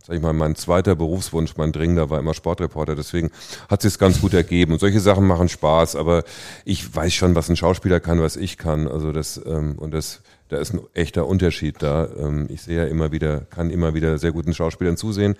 [0.04, 2.94] sag ich mal, mein zweiter Berufswunsch, mein dringender war immer Sportreporter.
[2.94, 3.30] Deswegen
[3.68, 4.72] hat sich ganz gut ergeben.
[4.72, 5.96] Und solche Sachen machen Spaß.
[5.96, 6.24] Aber
[6.64, 8.86] ich weiß schon, was ein Schauspieler kann, was ich kann.
[8.86, 12.08] Also das ähm, und das da ist ein echter Unterschied da.
[12.18, 15.36] Ähm, ich sehe ja immer wieder, kann immer wieder sehr guten Schauspielern zusehen.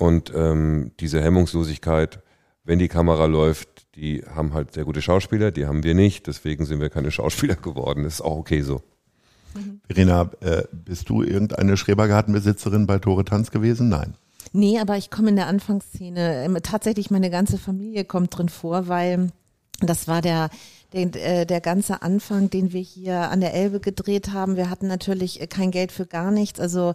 [0.00, 2.20] Und ähm, diese Hemmungslosigkeit,
[2.64, 6.26] wenn die Kamera läuft, die haben halt sehr gute Schauspieler, die haben wir nicht.
[6.26, 8.04] Deswegen sind wir keine Schauspieler geworden.
[8.04, 8.80] Das ist auch okay so.
[9.54, 9.82] Mhm.
[9.86, 13.90] Verena, äh, bist du irgendeine Schrebergartenbesitzerin bei Tore Tanz gewesen?
[13.90, 14.14] Nein.
[14.54, 16.44] Nee, aber ich komme in der Anfangsszene.
[16.44, 19.30] Ähm, tatsächlich meine ganze Familie kommt drin vor, weil
[19.80, 20.48] das war der,
[20.94, 24.56] der, äh, der ganze Anfang, den wir hier an der Elbe gedreht haben.
[24.56, 26.58] Wir hatten natürlich kein Geld für gar nichts.
[26.58, 26.94] Also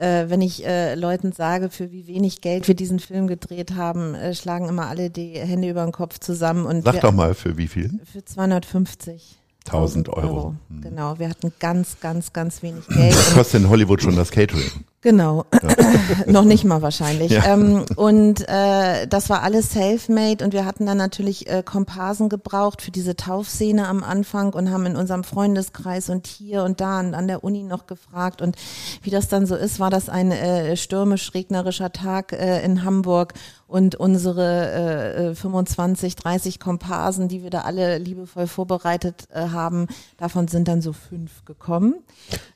[0.00, 4.14] äh, wenn ich äh, Leuten sage, für wie wenig Geld wir diesen Film gedreht haben,
[4.14, 6.64] äh, schlagen immer alle die Hände über den Kopf zusammen.
[6.64, 8.00] Und Sag wir, doch mal, für wie viel?
[8.10, 9.36] Für 250.
[9.66, 10.26] 1000 Euro.
[10.26, 10.54] Euro.
[10.68, 10.80] Hm.
[10.80, 13.14] Genau, wir hatten ganz, ganz, ganz wenig Geld.
[13.14, 14.70] Was kostet in Hollywood schon das Catering?
[15.02, 15.46] Genau,
[16.26, 17.32] noch nicht mal wahrscheinlich.
[17.32, 17.54] Ja.
[17.54, 22.82] Ähm, und äh, das war alles self-made und wir hatten dann natürlich äh, Komparsen gebraucht
[22.82, 27.14] für diese Taufszene am Anfang und haben in unserem Freundeskreis und hier und da und
[27.14, 28.56] an der Uni noch gefragt und
[29.02, 33.32] wie das dann so ist, war das ein äh, stürmisch-regnerischer Tag äh, in Hamburg
[33.70, 39.86] und unsere äh, 25, äh, 30 Komparsen, die wir da alle liebevoll vorbereitet äh, haben,
[40.16, 41.94] davon sind dann so fünf gekommen,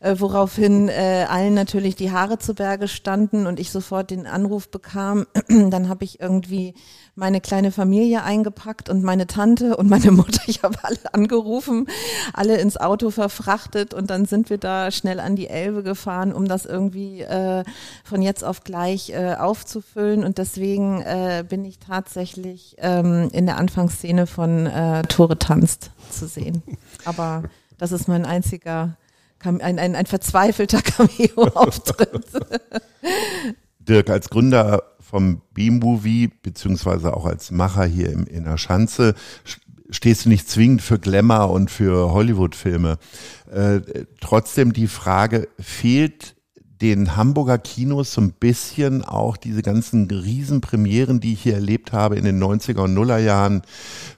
[0.00, 4.68] äh, woraufhin äh, allen natürlich die Haare zu Berge standen und ich sofort den Anruf
[4.68, 6.74] bekam, dann habe ich irgendwie
[7.16, 10.40] meine kleine Familie eingepackt und meine Tante und meine Mutter.
[10.46, 11.86] Ich habe alle angerufen,
[12.32, 16.46] alle ins Auto verfrachtet und dann sind wir da schnell an die Elbe gefahren, um
[16.46, 17.64] das irgendwie äh,
[18.04, 20.22] von jetzt auf gleich äh, aufzufüllen.
[20.22, 26.26] Und deswegen äh, bin ich tatsächlich ähm, in der Anfangsszene von äh, Tore tanzt zu
[26.26, 26.62] sehen.
[27.04, 27.44] Aber
[27.78, 28.96] das ist mein einziger,
[29.42, 32.26] ein, ein, ein verzweifelter Cameo-Auftritt.
[33.78, 39.14] Dirk, als Gründer vom B-Movie, beziehungsweise auch als Macher hier im, in der Schanze,
[39.90, 42.98] stehst du nicht zwingend für Glamour und für Hollywood-Filme.
[43.52, 43.80] Äh,
[44.20, 46.34] trotzdem die Frage, fehlt
[46.80, 52.16] den Hamburger Kinos so ein bisschen auch diese ganzen Riesenpremieren, die ich hier erlebt habe
[52.16, 53.62] in den 90er und Nuller Jahren.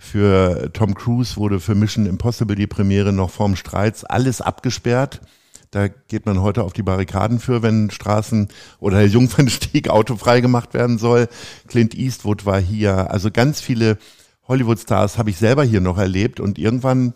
[0.00, 5.20] Für Tom Cruise wurde für Mission Impossible die Premiere noch vorm Streits alles abgesperrt.
[5.76, 8.48] Da geht man heute auf die Barrikaden für, wenn Straßen
[8.80, 11.28] oder der Jungfernstieg autofrei gemacht werden soll.
[11.68, 13.10] Clint Eastwood war hier.
[13.10, 13.98] Also ganz viele
[14.48, 17.12] Hollywood-Stars habe ich selber hier noch erlebt und irgendwann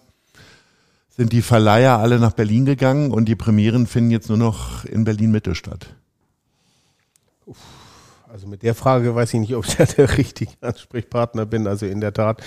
[1.09, 5.05] sind die Verleiher alle nach Berlin gegangen und die Premieren finden jetzt nur noch in
[5.05, 5.95] Berlin Mitte statt.
[8.31, 11.67] Also mit der Frage weiß ich nicht, ob ich da der richtige Ansprechpartner bin.
[11.67, 12.43] Also in der Tat.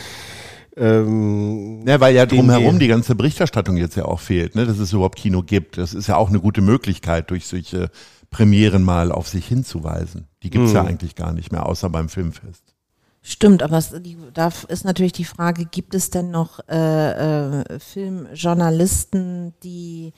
[0.75, 4.91] Ähm, ja, weil ja drumherum die ganze Berichterstattung jetzt ja auch fehlt, ne, dass es
[4.91, 5.77] überhaupt Kino gibt.
[5.77, 7.91] Das ist ja auch eine gute Möglichkeit, durch solche
[8.31, 10.27] Premieren mal auf sich hinzuweisen.
[10.41, 10.75] Die gibt's hm.
[10.75, 12.73] ja eigentlich gar nicht mehr, außer beim Filmfest.
[13.21, 17.79] Stimmt, aber es, die, da ist natürlich die Frage, gibt es denn noch äh, äh,
[17.79, 20.11] Filmjournalisten, die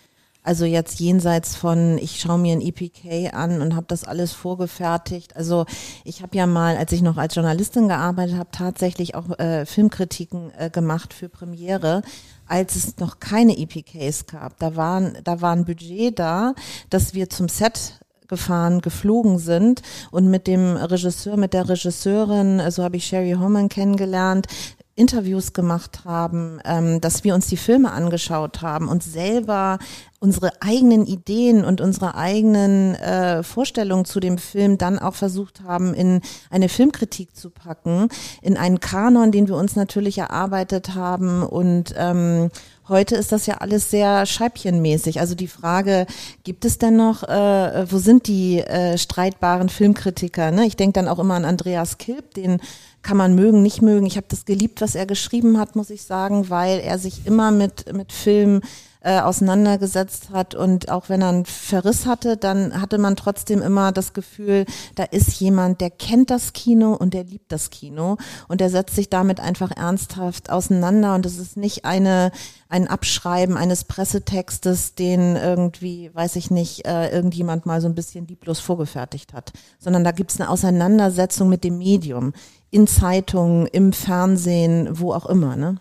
[0.46, 5.36] also jetzt jenseits von, ich schaue mir ein EPK an und habe das alles vorgefertigt.
[5.36, 5.66] Also
[6.04, 10.52] ich habe ja mal, als ich noch als Journalistin gearbeitet habe, tatsächlich auch äh, Filmkritiken
[10.58, 12.04] äh, gemacht für Premiere,
[12.48, 14.60] als es noch keine EPKs gab.
[14.60, 16.54] Da waren, da war ein Budget da,
[16.92, 19.82] dass wir zum Set gefahren, geflogen sind
[20.12, 24.48] und mit dem Regisseur, mit der Regisseurin, so habe ich Sherry Homan kennengelernt,
[24.96, 29.78] Interviews gemacht haben, ähm, dass wir uns die Filme angeschaut haben und selber
[30.20, 35.94] unsere eigenen Ideen und unsere eigenen äh, Vorstellungen zu dem Film dann auch versucht haben,
[35.94, 38.08] in eine Filmkritik zu packen,
[38.42, 42.50] in einen Kanon, den wir uns natürlich erarbeitet haben und ähm,
[42.88, 45.20] Heute ist das ja alles sehr scheibchenmäßig.
[45.20, 46.06] Also die Frage,
[46.44, 50.52] gibt es denn noch, äh, wo sind die äh, streitbaren Filmkritiker?
[50.52, 50.68] Ne?
[50.68, 52.62] Ich denke dann auch immer an Andreas Kilp, den
[53.06, 54.08] kann man mögen, nicht mögen.
[54.08, 57.52] Ich habe das geliebt, was er geschrieben hat, muss ich sagen, weil er sich immer
[57.52, 58.62] mit, mit Film
[59.06, 60.56] äh, auseinandergesetzt hat.
[60.56, 65.04] Und auch wenn er einen Verriss hatte, dann hatte man trotzdem immer das Gefühl, da
[65.04, 68.18] ist jemand, der kennt das Kino und der liebt das Kino.
[68.48, 71.14] Und der setzt sich damit einfach ernsthaft auseinander.
[71.14, 72.32] Und es ist nicht eine
[72.68, 78.26] ein Abschreiben eines Pressetextes, den irgendwie, weiß ich nicht, äh, irgendjemand mal so ein bisschen
[78.28, 82.34] lieblos vorgefertigt hat, sondern da gibt es eine Auseinandersetzung mit dem Medium.
[82.72, 85.78] In Zeitungen, im Fernsehen, wo auch immer, ne?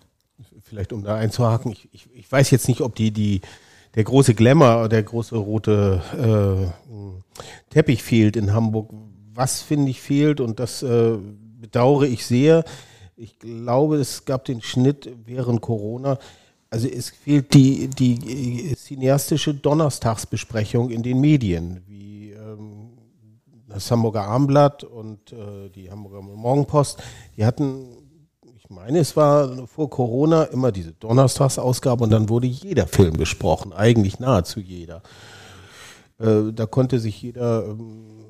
[0.75, 3.43] Vielleicht um da einzuhaken, ich, ich, ich weiß jetzt nicht, ob die, die,
[3.95, 8.91] der große Glamour, der große rote äh, Teppich fehlt in Hamburg.
[9.33, 11.17] Was finde ich fehlt und das äh,
[11.61, 12.65] bedauere ich sehr.
[13.17, 16.19] Ich glaube, es gab den Schnitt während Corona.
[16.71, 22.91] Also es fehlt die, die cineastische Donnerstagsbesprechung in den Medien, wie ähm,
[23.69, 27.01] das Hamburger Armblatt und äh, die Hamburger Morgenpost.
[27.37, 28.04] Die hatten
[28.65, 33.75] ich meine, es war vor Corona immer diese Donnerstagsausgabe und dann wurde jeder Film besprochen,
[33.75, 35.03] eigentlich nahezu jeder.
[36.19, 38.25] Äh, da konnte sich jeder, ähm,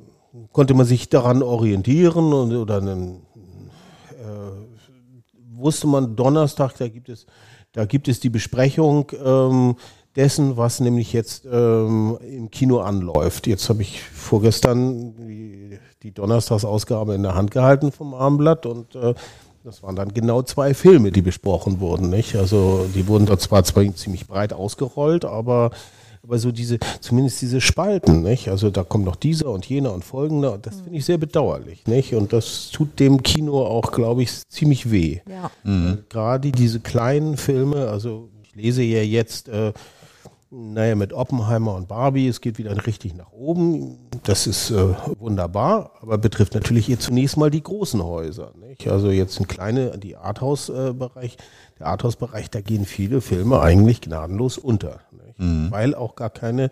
[0.50, 3.22] konnte man sich daran orientieren und, oder einen,
[4.10, 7.26] äh, wusste man Donnerstag, da gibt es,
[7.70, 9.76] da gibt es die Besprechung ähm,
[10.16, 13.46] dessen, was nämlich jetzt ähm, im Kino anläuft.
[13.46, 19.14] Jetzt habe ich vorgestern die, die Donnerstagsausgabe in der Hand gehalten vom Armblatt und äh,
[19.64, 22.36] das waren dann genau zwei Filme, die besprochen wurden, nicht?
[22.36, 25.70] Also die wurden dort zwar, zwar ziemlich breit ausgerollt, aber
[26.22, 28.48] aber so diese, zumindest diese Spalten, nicht?
[28.48, 30.56] Also da kommt noch dieser und jener und folgender.
[30.56, 32.14] Das finde ich sehr bedauerlich, nicht?
[32.14, 35.20] Und das tut dem Kino auch, glaube ich, ziemlich weh.
[35.28, 35.50] Ja.
[35.64, 36.04] Mhm.
[36.08, 39.74] Gerade diese kleinen Filme, also ich lese ja jetzt äh,
[40.54, 43.98] naja, mit Oppenheimer und Barbie, es geht wieder richtig nach oben.
[44.22, 48.52] Das ist äh, wunderbar, aber betrifft natürlich hier zunächst mal die großen Häuser.
[48.56, 48.86] Nicht?
[48.88, 51.36] Also jetzt ein kleine, die Arthouse-Bereich,
[51.78, 55.00] der Arthouse-Bereich, da gehen viele Filme eigentlich gnadenlos unter.
[55.36, 55.70] Mhm.
[55.70, 56.70] Weil auch gar keine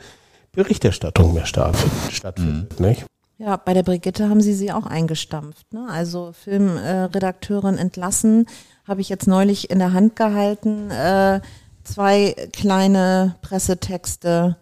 [0.52, 2.78] Berichterstattung mehr stattfindet.
[2.78, 2.86] Mhm.
[2.86, 3.06] Nicht?
[3.38, 5.72] Ja, bei der Brigitte haben sie sie auch eingestampft.
[5.72, 5.88] Ne?
[5.90, 8.46] Also Filmredakteurin entlassen,
[8.86, 10.90] habe ich jetzt neulich in der Hand gehalten.
[10.90, 11.40] Äh,
[11.84, 14.56] zwei kleine Pressetexte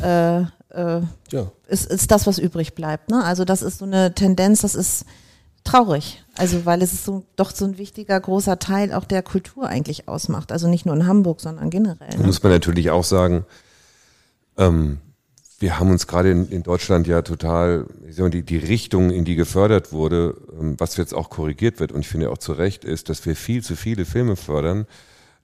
[0.00, 1.00] äh, äh,
[1.30, 1.52] ja.
[1.68, 3.10] ist, ist das, was übrig bleibt.
[3.10, 3.22] Ne?
[3.24, 5.04] Also das ist so eine Tendenz, das ist
[5.62, 6.22] traurig.
[6.36, 10.08] Also weil es ist so, doch so ein wichtiger, großer Teil auch der Kultur eigentlich
[10.08, 10.52] ausmacht.
[10.52, 12.16] Also nicht nur in Hamburg, sondern generell.
[12.18, 12.26] Ne?
[12.26, 13.46] Muss man natürlich auch sagen,
[14.58, 14.98] ähm,
[15.60, 19.92] wir haben uns gerade in, in Deutschland ja total, die, die Richtung, in die gefördert
[19.92, 23.24] wurde, ähm, was jetzt auch korrigiert wird und ich finde auch zu Recht ist, dass
[23.24, 24.86] wir viel zu viele Filme fördern.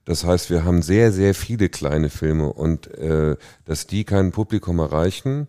[0.05, 3.35] Das heißt, wir haben sehr, sehr viele kleine Filme und äh,
[3.65, 5.47] dass die kein Publikum erreichen,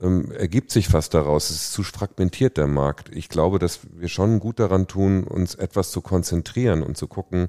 [0.00, 1.50] ähm, ergibt sich fast daraus.
[1.50, 3.14] Es ist zu fragmentiert der Markt.
[3.14, 7.48] Ich glaube, dass wir schon gut daran tun, uns etwas zu konzentrieren und zu gucken,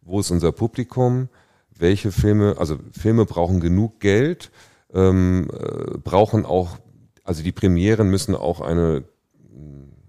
[0.00, 1.28] wo ist unser Publikum,
[1.76, 4.50] welche Filme, also Filme brauchen genug Geld,
[4.92, 6.78] ähm, äh, brauchen auch,
[7.24, 9.04] also die Premieren müssen auch eine,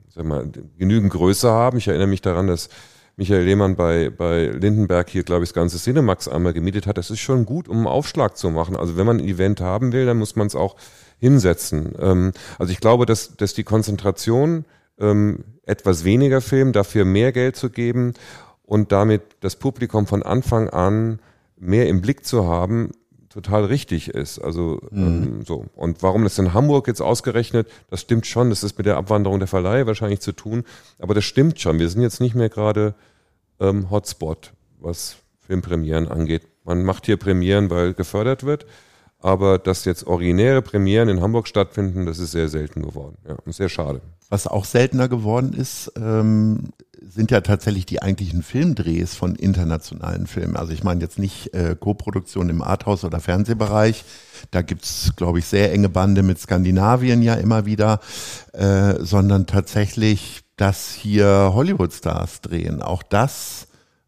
[0.10, 1.78] sag mal, genügend Größe haben.
[1.78, 2.70] Ich erinnere mich daran, dass
[3.18, 6.98] Michael Lehmann bei, bei Lindenberg hier, glaube ich, das ganze Cinemax einmal gemietet hat.
[6.98, 8.76] Das ist schon gut, um einen Aufschlag zu machen.
[8.76, 10.76] Also wenn man ein Event haben will, dann muss man es auch
[11.20, 11.94] hinsetzen.
[12.00, 14.66] Ähm, also ich glaube, dass, dass die Konzentration
[15.00, 18.14] ähm, etwas weniger Film, dafür mehr Geld zu geben
[18.64, 21.20] und damit das Publikum von Anfang an
[21.58, 22.92] mehr im Blick zu haben,
[23.36, 24.40] total richtig ist.
[24.40, 25.08] Also mhm.
[25.08, 25.66] ähm, so.
[25.76, 29.40] Und warum das in Hamburg jetzt ausgerechnet, das stimmt schon, das ist mit der Abwanderung
[29.40, 30.64] der Verleihe wahrscheinlich zu tun,
[31.00, 31.78] aber das stimmt schon.
[31.78, 32.96] Wir sind jetzt nicht mehr gerade
[33.60, 36.44] ähm, Hotspot, was Filmpremieren angeht.
[36.64, 38.66] Man macht hier Premieren, weil gefördert wird,
[39.20, 43.18] aber dass jetzt originäre Premieren in Hamburg stattfinden, das ist sehr selten geworden.
[43.28, 44.02] Ja, und sehr schade.
[44.30, 46.72] Was auch seltener geworden ist, ähm,
[47.08, 50.56] sind ja tatsächlich die eigentlichen Filmdrehs von internationalen Filmen.
[50.56, 54.04] Also ich meine jetzt nicht äh, Co-Produktion im Arthouse- oder Fernsehbereich.
[54.52, 58.00] Da gibt's, glaube ich, sehr enge Bande mit Skandinavien ja immer wieder,
[58.54, 62.82] äh, sondern tatsächlich, dass hier Hollywood-Stars drehen.
[62.82, 63.68] Auch das,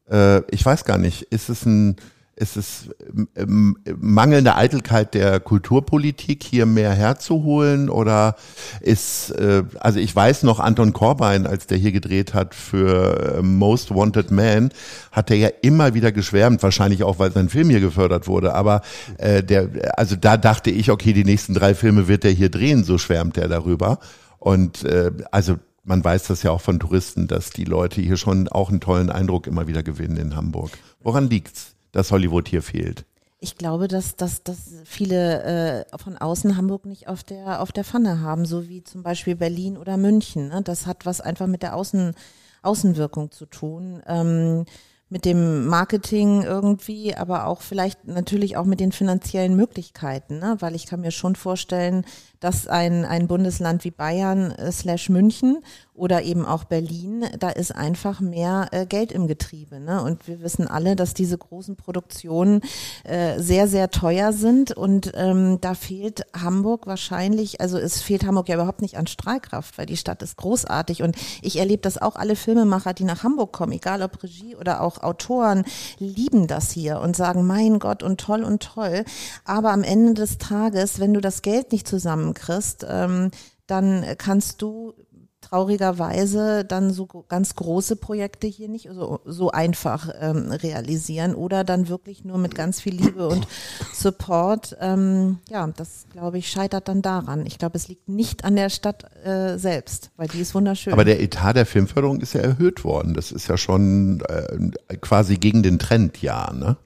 [0.09, 1.97] äh, ich weiß gar nicht, ist es ein
[2.37, 2.89] ist es
[3.35, 7.89] ähm, mangelnde Eitelkeit der Kulturpolitik, hier mehr herzuholen?
[7.89, 8.35] Oder
[8.79, 13.41] ist, äh, also ich weiß noch, Anton Korbein, als der hier gedreht hat für äh,
[13.41, 14.69] Most Wanted Man,
[15.11, 18.53] hat er ja immer wieder geschwärmt, wahrscheinlich auch, weil sein Film hier gefördert wurde.
[18.53, 18.81] Aber
[19.17, 22.83] äh, der, also da dachte ich, okay, die nächsten drei Filme wird er hier drehen,
[22.83, 23.99] so schwärmt er darüber.
[24.37, 28.47] Und äh, also man weiß das ja auch von Touristen, dass die Leute hier schon
[28.47, 30.71] auch einen tollen Eindruck immer wieder gewinnen in Hamburg.
[31.01, 31.76] Woran liegt's?
[31.91, 33.05] Dass Hollywood hier fehlt?
[33.39, 37.83] Ich glaube, dass, dass, dass viele äh, von außen Hamburg nicht auf der, auf der
[37.83, 40.47] Pfanne haben, so wie zum Beispiel Berlin oder München.
[40.47, 40.61] Ne?
[40.63, 42.15] Das hat was einfach mit der Außen,
[42.63, 44.01] Außenwirkung zu tun.
[44.07, 44.65] Ähm,
[45.09, 50.57] mit dem Marketing irgendwie, aber auch vielleicht natürlich auch mit den finanziellen Möglichkeiten, ne?
[50.59, 52.05] weil ich kann mir schon vorstellen,
[52.39, 55.59] dass ein, ein Bundesland wie Bayern äh, slash München
[55.97, 59.79] oder eben auch Berlin, da ist einfach mehr äh, Geld im Getriebe.
[59.79, 60.03] Ne?
[60.03, 62.61] Und wir wissen alle, dass diese großen Produktionen
[63.03, 64.77] äh, sehr, sehr teuer sind.
[64.77, 69.79] Und ähm, da fehlt Hamburg wahrscheinlich, also es fehlt Hamburg ja überhaupt nicht an Strahlkraft,
[69.79, 71.01] weil die Stadt ist großartig.
[71.01, 74.81] Und ich erlebe das auch alle Filmemacher, die nach Hamburg kommen, egal ob Regie oder
[74.81, 75.65] auch Autoren,
[75.97, 79.03] lieben das hier und sagen, mein Gott und toll und toll.
[79.45, 81.87] Aber am Ende des Tages, wenn du das Geld nicht
[82.27, 83.31] zusammenkriegst, ähm,
[83.67, 84.93] dann kannst du
[85.41, 91.87] traurigerweise dann so ganz große Projekte hier nicht so, so einfach ähm, realisieren oder dann
[91.87, 93.47] wirklich nur mit ganz viel Liebe und
[93.93, 94.75] Support.
[94.81, 97.45] Ähm, ja, das glaube ich scheitert dann daran.
[97.45, 100.91] Ich glaube, es liegt nicht an der Stadt äh, selbst, weil die ist wunderschön.
[100.91, 103.13] Aber der Etat der Filmförderung ist ja erhöht worden.
[103.13, 106.77] Das ist ja schon äh, quasi gegen den Trend, ja, ne?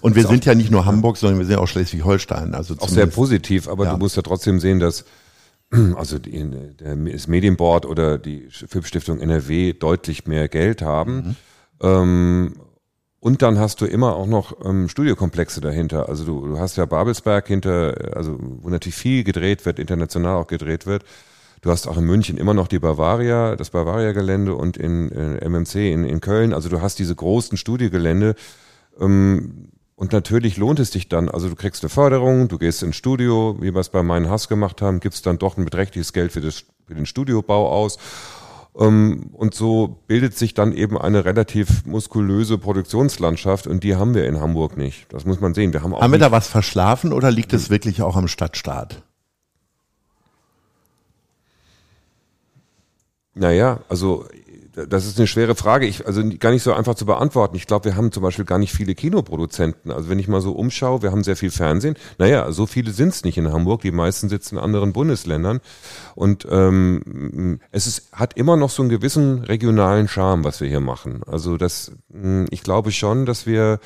[0.00, 2.54] Und wir sind ja nicht nur Hamburg, sondern wir sind auch Schleswig-Holstein.
[2.54, 3.92] Also auch sehr positiv, aber ja.
[3.92, 5.04] du musst ja trotzdem sehen, dass
[5.96, 6.50] also die,
[6.80, 11.14] der, das Medienboard oder die Filmstiftung NRW deutlich mehr Geld haben.
[11.16, 11.36] Mhm.
[11.82, 12.54] Ähm,
[13.20, 16.08] und dann hast du immer auch noch ähm, Studiokomplexe dahinter.
[16.08, 20.46] Also du, du hast ja Babelsberg hinter, also wo natürlich viel gedreht wird, international auch
[20.46, 21.04] gedreht wird.
[21.60, 25.92] Du hast auch in München immer noch die Bavaria, das Bavaria-Gelände und in, in MMC
[25.92, 26.54] in, in Köln.
[26.54, 28.34] Also du hast diese großen Studiogelände.
[29.00, 32.96] Ähm, und natürlich lohnt es dich dann, also du kriegst eine Förderung, du gehst ins
[32.96, 36.32] Studio, wie wir es bei meinen Hass gemacht haben, gibst dann doch ein beträchtliches Geld
[36.32, 37.98] für, das, für den Studiobau aus.
[38.78, 44.26] Ähm, und so bildet sich dann eben eine relativ muskulöse Produktionslandschaft und die haben wir
[44.26, 45.12] in Hamburg nicht.
[45.12, 45.72] Das muss man sehen.
[45.72, 49.02] Wir haben auch haben wir da was verschlafen oder liegt es wirklich auch am Stadtstaat?
[53.34, 54.26] Naja, also
[54.72, 57.56] das ist eine schwere Frage, ich, also gar nicht so einfach zu beantworten.
[57.56, 59.90] Ich glaube, wir haben zum Beispiel gar nicht viele Kinoproduzenten.
[59.90, 61.96] Also wenn ich mal so umschaue, wir haben sehr viel Fernsehen.
[62.18, 63.82] Naja, so viele sind es nicht in Hamburg.
[63.82, 65.60] Die meisten sitzen in anderen Bundesländern.
[66.14, 70.80] Und ähm, es ist, hat immer noch so einen gewissen regionalen Charme, was wir hier
[70.80, 71.22] machen.
[71.26, 71.92] Also das,
[72.50, 73.80] ich glaube schon, dass wir,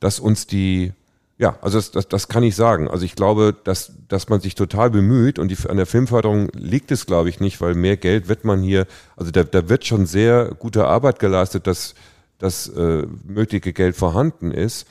[0.00, 0.92] dass uns die
[1.38, 2.88] ja, also das, das, das kann ich sagen.
[2.88, 6.90] Also ich glaube, dass, dass man sich total bemüht und die, an der Filmförderung liegt
[6.90, 10.06] es, glaube ich, nicht, weil mehr Geld wird man hier, also da, da wird schon
[10.06, 11.94] sehr gute Arbeit geleistet, dass
[12.38, 14.86] das äh, mögliche Geld vorhanden ist.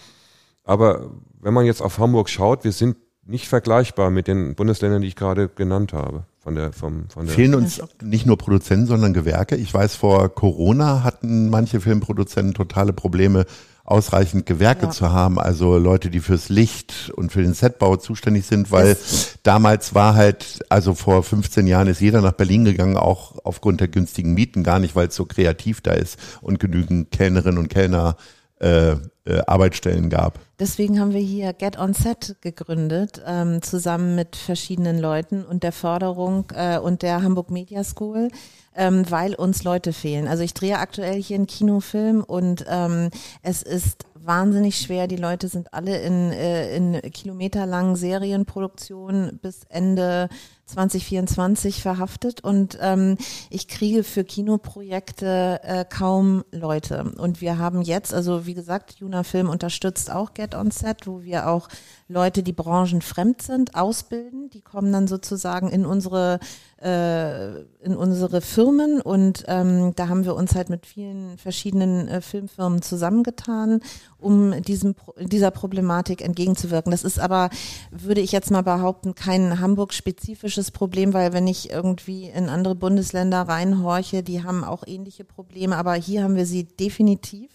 [0.63, 5.07] Aber wenn man jetzt auf Hamburg schaut, wir sind nicht vergleichbar mit den Bundesländern, die
[5.07, 6.25] ich gerade genannt habe.
[6.45, 9.55] Von der, vom, von der Fehlen uns nicht nur Produzenten, sondern Gewerke.
[9.55, 13.47] Ich weiß, vor Corona hatten manche Filmproduzenten totale Probleme,
[13.83, 14.91] ausreichend Gewerke Ja.
[14.91, 18.95] zu haben, also Leute, die fürs Licht und für den Setbau zuständig sind, weil
[19.43, 23.87] damals war halt, also vor 15 Jahren ist jeder nach Berlin gegangen, auch aufgrund der
[23.87, 28.17] günstigen Mieten, gar nicht, weil es so kreativ da ist und genügend Kellnerinnen und Kellner
[28.60, 28.95] äh,
[29.26, 30.39] äh, Arbeitsstellen gab.
[30.60, 35.72] Deswegen haben wir hier Get On Set gegründet, ähm, zusammen mit verschiedenen Leuten und der
[35.72, 38.30] Förderung äh, und der Hamburg Media School,
[38.76, 40.28] ähm, weil uns Leute fehlen.
[40.28, 43.10] Also ich drehe aktuell hier einen Kinofilm und ähm,
[43.41, 45.07] es ist wahnsinnig schwer.
[45.07, 50.30] Die Leute sind alle in, äh, in kilometerlangen Serienproduktionen bis Ende
[50.65, 53.17] 2024 verhaftet und ähm,
[53.49, 57.13] ich kriege für Kinoprojekte äh, kaum Leute.
[57.17, 61.21] Und wir haben jetzt, also wie gesagt, Juna Film unterstützt auch Get On Set, wo
[61.21, 61.69] wir auch
[62.08, 64.51] Leute, die branchenfremd sind, ausbilden.
[64.51, 66.39] Die kommen dann sozusagen in unsere
[66.80, 72.22] äh, in unsere Firmen und ähm, da haben wir uns halt mit vielen verschiedenen äh,
[72.22, 73.82] Filmfirmen zusammengetan,
[74.20, 76.91] um diesem dieser Problematik entgegenzuwirken.
[76.91, 77.49] Das ist aber,
[77.89, 83.41] würde ich jetzt mal behaupten, kein Hamburg-spezifisches Problem, weil wenn ich irgendwie in andere Bundesländer
[83.41, 87.49] reinhorche, die haben auch ähnliche Probleme, aber hier haben wir sie definitiv,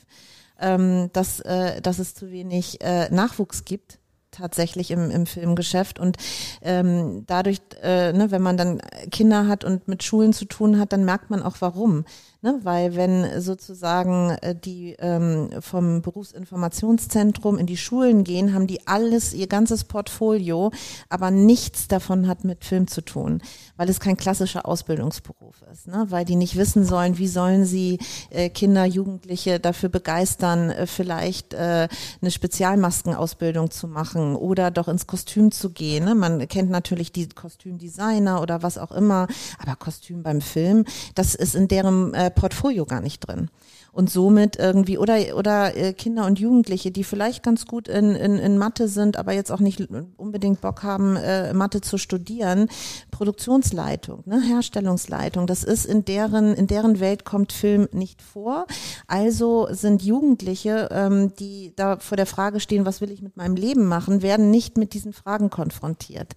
[0.59, 4.00] ähm, dass, äh, dass es zu wenig äh, Nachwuchs gibt
[4.31, 6.17] tatsächlich im, im Filmgeschäft und
[6.63, 10.93] ähm, dadurch, äh, ne, wenn man dann Kinder hat und mit Schulen zu tun hat,
[10.93, 12.05] dann merkt man auch warum.
[12.43, 12.59] Ne?
[12.63, 19.35] Weil wenn sozusagen äh, die ähm, vom Berufsinformationszentrum in die Schulen gehen, haben die alles,
[19.35, 20.71] ihr ganzes Portfolio,
[21.11, 23.43] aber nichts davon hat mit Film zu tun,
[23.77, 26.07] weil es kein klassischer Ausbildungsberuf ist, ne?
[26.09, 27.99] weil die nicht wissen sollen, wie sollen sie
[28.31, 31.89] äh, Kinder, Jugendliche dafür begeistern, äh, vielleicht äh,
[32.23, 36.07] eine Spezialmaskenausbildung zu machen oder doch ins Kostüm zu gehen.
[36.07, 36.15] Ne?
[36.15, 39.27] Man kennt natürlich die Kostümdesigner oder was auch immer,
[39.59, 43.51] aber Kostüm beim Film, das ist in deren äh, Portfolio gar nicht drin.
[43.93, 48.39] Und somit irgendwie, oder, oder äh, Kinder und Jugendliche, die vielleicht ganz gut in, in,
[48.39, 52.69] in Mathe sind, aber jetzt auch nicht unbedingt Bock haben, äh, Mathe zu studieren.
[53.11, 58.67] Produktionsleitung, ne, Herstellungsleitung, das ist in deren, in deren Welt kommt Film nicht vor.
[59.09, 63.57] Also sind Jugendliche, ähm, die da vor der Frage stehen, was will ich mit meinem
[63.57, 66.37] Leben machen, werden nicht mit diesen Fragen konfrontiert.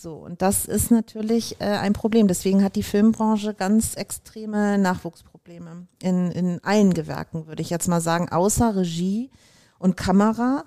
[0.00, 2.26] So, und das ist natürlich äh, ein Problem.
[2.26, 8.00] Deswegen hat die Filmbranche ganz extreme Nachwuchsprobleme in, in allen Gewerken, würde ich jetzt mal
[8.00, 9.30] sagen, außer Regie
[9.78, 10.64] und Kamera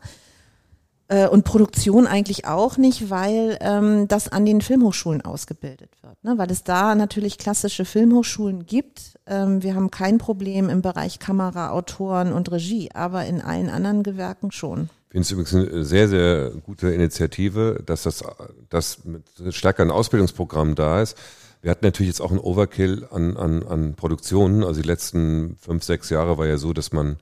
[1.08, 6.24] äh, und Produktion eigentlich auch nicht, weil ähm, das an den Filmhochschulen ausgebildet wird.
[6.24, 6.38] Ne?
[6.38, 9.20] Weil es da natürlich klassische Filmhochschulen gibt.
[9.26, 14.04] Ähm, wir haben kein Problem im Bereich Kamera, Autoren und Regie, aber in allen anderen
[14.04, 14.90] Gewerken schon.
[15.14, 18.24] Ich finde es übrigens eine sehr, sehr gute Initiative, dass das
[18.70, 21.16] dass mit stärkeren Ausbildungsprogrammen da ist.
[21.61, 24.64] Wir hatten natürlich jetzt auch einen Overkill an, an, an Produktionen.
[24.64, 27.18] Also die letzten fünf, sechs Jahre war ja so, dass man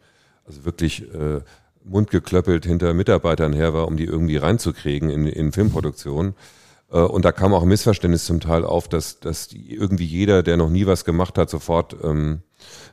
[0.45, 1.41] also wirklich äh,
[1.83, 6.33] mundgeklöppelt hinter Mitarbeitern her war, um die irgendwie reinzukriegen in, in Filmproduktion.
[6.91, 10.57] Äh, und da kam auch ein Missverständnis zum Teil auf, dass, dass irgendwie jeder, der
[10.57, 12.41] noch nie was gemacht hat, sofort ähm,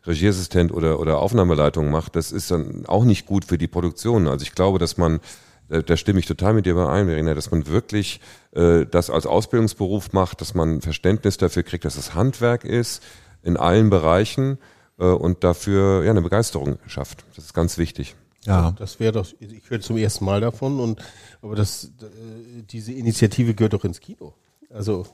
[0.07, 2.17] Regieassistent oder, oder Aufnahmeleitung macht.
[2.17, 4.29] Das ist dann auch nicht gut für die Produktion.
[4.29, 5.21] Also ich glaube, dass man,
[5.69, 8.21] da, da stimme ich total mit dir überein, Verena, dass man wirklich
[8.53, 13.03] äh, das als Ausbildungsberuf macht, dass man Verständnis dafür kriegt, dass es Handwerk ist
[13.43, 14.59] in allen Bereichen
[14.99, 17.25] äh, und dafür ja eine Begeisterung schafft.
[17.37, 18.17] Das ist ganz wichtig.
[18.45, 18.73] Ja.
[18.79, 21.01] Das wäre doch, ich höre zum ersten Mal davon und
[21.43, 24.35] aber das äh, diese Initiative gehört doch ins Kino.
[24.71, 25.07] Also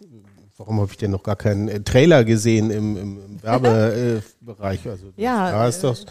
[0.56, 4.88] warum habe ich denn noch gar keinen äh, Trailer gesehen im, im, im Werbebereich?
[4.88, 6.04] Also Ja, da ist das,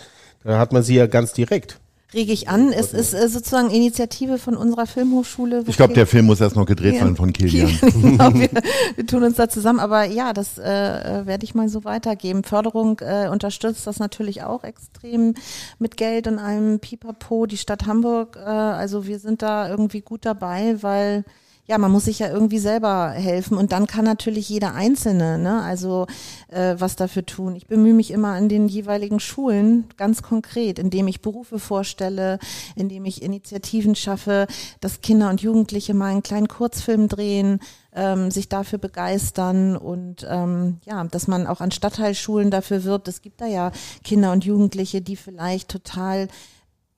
[0.44, 1.80] da hat man sie ja ganz direkt.
[2.14, 2.72] Rege ich an.
[2.72, 5.64] Es ist äh, sozusagen Initiative von unserer Filmhochschule.
[5.68, 7.78] Ich glaube, der Film muss erst noch gedreht werden von Kilian.
[7.82, 8.50] genau, wir,
[8.96, 9.80] wir tun uns da zusammen.
[9.80, 12.44] Aber ja, das äh, äh, werde ich mal so weitergeben.
[12.44, 15.34] Förderung äh, unterstützt das natürlich auch extrem
[15.80, 17.46] mit Geld und allem Pipapo.
[17.48, 21.24] Die Stadt Hamburg, äh, also wir sind da irgendwie gut dabei, weil
[21.66, 25.62] ja, man muss sich ja irgendwie selber helfen und dann kann natürlich jeder Einzelne, ne,
[25.62, 26.08] also
[26.50, 27.56] äh, was dafür tun.
[27.56, 32.40] Ich bemühe mich immer an den jeweiligen Schulen ganz konkret, indem ich Berufe vorstelle,
[32.76, 34.48] indem ich Initiativen schaffe,
[34.82, 37.60] dass Kinder und Jugendliche mal einen kleinen Kurzfilm drehen,
[37.96, 43.08] ähm, sich dafür begeistern und ähm, ja, dass man auch an Stadtteilschulen dafür wirbt.
[43.08, 43.72] Es gibt da ja
[44.04, 46.28] Kinder und Jugendliche, die vielleicht total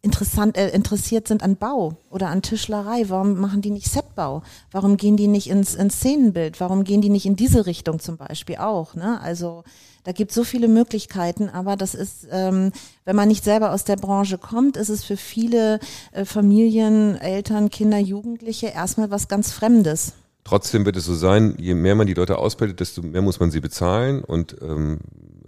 [0.05, 3.09] interessant, äh, interessiert sind an Bau oder an Tischlerei.
[3.09, 4.43] Warum machen die nicht Setbau?
[4.71, 6.61] Warum gehen die nicht ins, ins Szenenbild?
[6.61, 8.95] Warum gehen die nicht in diese Richtung zum Beispiel auch?
[8.95, 9.19] Ne?
[9.21, 9.63] Also
[10.05, 12.71] da gibt es so viele Möglichkeiten, aber das ist, ähm,
[13.03, 15.79] wenn man nicht selber aus der Branche kommt, ist es für viele
[16.11, 20.13] äh, Familien, Eltern, Kinder, Jugendliche erstmal was ganz Fremdes.
[20.43, 23.49] Trotzdem wird es so sein, je mehr man die Leute ausbildet, desto mehr muss man
[23.49, 24.23] sie bezahlen.
[24.23, 24.99] Und ähm,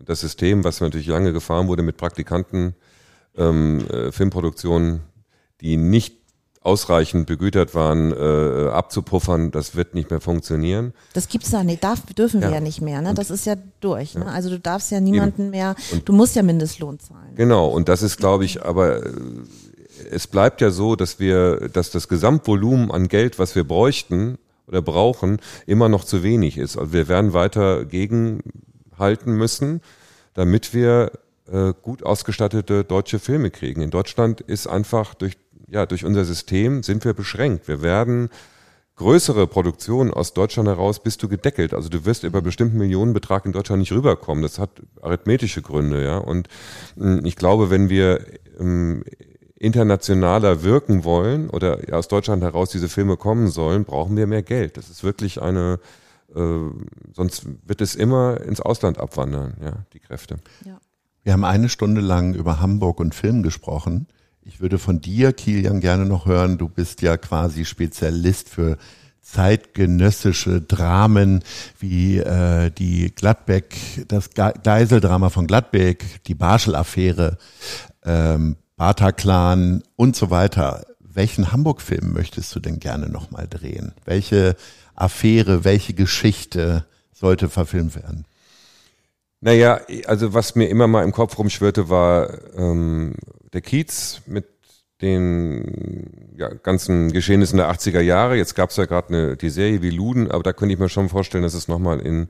[0.03, 2.73] das System, was natürlich lange gefahren wurde mit Praktikanten,
[3.37, 5.01] ähm, äh, Filmproduktionen,
[5.61, 6.15] die nicht
[6.61, 10.93] ausreichend begütert waren, äh, abzupuffern, das wird nicht mehr funktionieren.
[11.13, 12.55] Das gibt's da nicht, darf, dürfen wir Ja.
[12.55, 13.13] ja nicht mehr, ne?
[13.13, 14.15] Das ist ja durch.
[14.15, 14.25] Ne?
[14.25, 14.31] Ja.
[14.31, 15.51] Also du darfst ja niemanden Eben.
[15.51, 17.35] mehr, Und- du musst ja Mindestlohn zahlen.
[17.35, 19.11] Genau, und das ist, glaube ich, aber äh,
[20.11, 24.81] es bleibt ja so, dass wir, dass das Gesamtvolumen an Geld, was wir bräuchten oder
[24.81, 26.77] brauchen, immer noch zu wenig ist.
[26.77, 29.79] Also wir werden weiter gegenhalten müssen,
[30.33, 31.11] damit wir
[31.51, 33.81] äh, gut ausgestattete deutsche Filme kriegen.
[33.81, 35.37] In Deutschland ist einfach durch,
[35.67, 37.67] ja, durch unser System sind wir beschränkt.
[37.67, 38.29] Wir werden
[38.97, 41.73] größere Produktionen aus Deutschland heraus bist du gedeckelt.
[41.73, 44.41] Also du wirst über bestimmten Millionenbetrag in Deutschland nicht rüberkommen.
[44.41, 44.71] Das hat
[45.01, 46.17] arithmetische Gründe, ja.
[46.17, 46.47] Und
[46.95, 48.25] mh, ich glaube, wenn wir
[48.59, 49.03] ähm,
[49.59, 54.43] internationaler wirken wollen oder ja, aus Deutschland heraus diese Filme kommen sollen, brauchen wir mehr
[54.43, 54.77] Geld.
[54.77, 55.79] Das ist wirklich eine,
[56.35, 56.41] äh,
[57.13, 60.37] sonst wird es immer ins Ausland abwandern, ja, die Kräfte.
[61.27, 64.07] Wir haben eine Stunde lang über Hamburg und Film gesprochen.
[64.43, 66.57] Ich würde von dir, Kilian, gerne noch hören.
[66.57, 68.77] Du bist ja quasi Spezialist für
[69.21, 71.43] zeitgenössische Dramen
[71.79, 73.75] wie äh, die Gladbeck,
[74.07, 77.37] das Ge- Geiseldrama von Gladbeck, die Barschel-Affäre,
[78.05, 80.85] ähm, Bataclan und so weiter.
[81.01, 83.91] Welchen Hamburg-Film möchtest du denn gerne nochmal drehen?
[84.05, 84.55] Welche
[84.95, 88.23] Affäre, welche Geschichte sollte verfilmt werden?
[89.39, 93.13] Naja, also was mir immer mal im Kopf rumschwirrte, war ähm,
[93.53, 94.45] der Kiez mit
[95.01, 98.35] den ja, ganzen Geschehnissen der 80er Jahre.
[98.35, 100.89] Jetzt gab es ja gerade eine die Serie wie Luden, aber da könnte ich mir
[100.89, 102.29] schon vorstellen, dass es nochmal in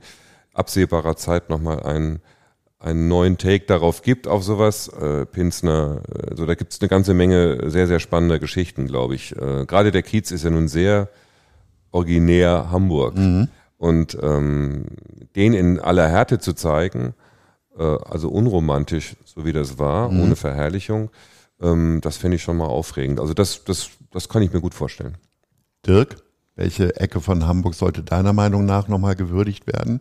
[0.52, 2.20] absehbarer Zeit nochmal einen,
[2.78, 4.88] einen neuen Take darauf gibt, auf sowas.
[4.88, 9.14] Äh, Pinsner, äh, so da gibt es eine ganze Menge sehr, sehr spannender Geschichten, glaube
[9.14, 9.34] ich.
[9.34, 11.08] Äh, gerade der Kiez ist ja nun sehr
[11.90, 13.16] originär Hamburg.
[13.78, 14.86] Und ähm,
[15.36, 17.14] den in aller Härte zu zeigen,
[17.78, 21.10] äh, also unromantisch, so wie das war, ohne Verherrlichung,
[21.60, 23.20] ähm, das finde ich schon mal aufregend.
[23.20, 25.16] Also das, das, das kann ich mir gut vorstellen.
[25.86, 26.16] Dirk,
[26.56, 30.00] welche Ecke von Hamburg sollte deiner Meinung nach nochmal gewürdigt werden?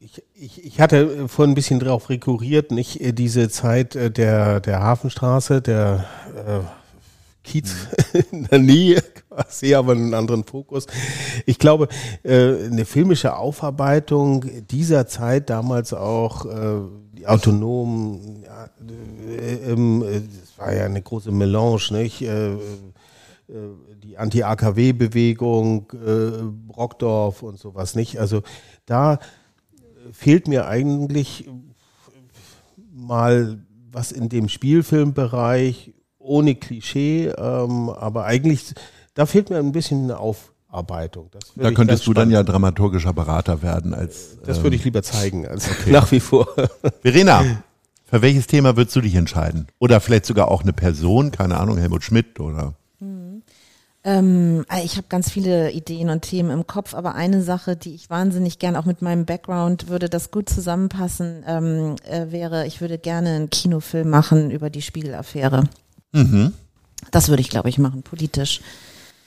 [0.00, 4.60] Ich, ich, ich hatte vorhin ein bisschen drauf rekurriert, nicht äh, diese Zeit äh, der,
[4.60, 6.04] der Hafenstraße, der
[6.34, 6.85] äh,
[7.46, 7.72] Kiez
[8.32, 10.86] in der Nähe quasi, aber einen anderen Fokus.
[11.46, 11.88] Ich glaube,
[12.22, 16.80] äh, eine filmische Aufarbeitung dieser Zeit, damals auch äh,
[17.12, 18.68] die autonomen, ja,
[19.66, 22.24] ähm, äh, das war ja eine große Melange, nicht?
[24.02, 25.92] Die Anti-AKW-Bewegung,
[26.66, 28.18] Brockdorf und sowas nicht.
[28.18, 28.42] Also
[28.86, 29.20] da
[30.10, 31.48] fehlt mir eigentlich
[32.92, 33.58] mal
[33.92, 35.92] was in dem Spielfilmbereich
[36.26, 38.74] ohne Klischee, ähm, aber eigentlich
[39.14, 41.30] da fehlt mir ein bisschen eine Aufarbeitung.
[41.56, 44.38] Da könntest du dann ja dramaturgischer Berater werden als.
[44.44, 46.48] Das ähm, würde ich lieber zeigen, als nach wie vor.
[47.00, 47.42] Verena,
[48.04, 49.68] für welches Thema würdest du dich entscheiden?
[49.78, 52.74] Oder vielleicht sogar auch eine Person, keine Ahnung, Helmut Schmidt oder.
[54.06, 57.92] Ähm, äh, ich habe ganz viele Ideen und Themen im Kopf, aber eine Sache, die
[57.92, 62.80] ich wahnsinnig gern auch mit meinem Background würde das gut zusammenpassen, ähm, äh, wäre, ich
[62.80, 65.64] würde gerne einen Kinofilm machen über die Spiegelaffäre.
[66.12, 66.52] Mhm.
[67.10, 68.60] Das würde ich, glaube ich, machen, politisch,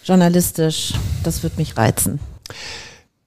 [0.03, 0.93] journalistisch.
[1.23, 2.19] Das würde mich reizen.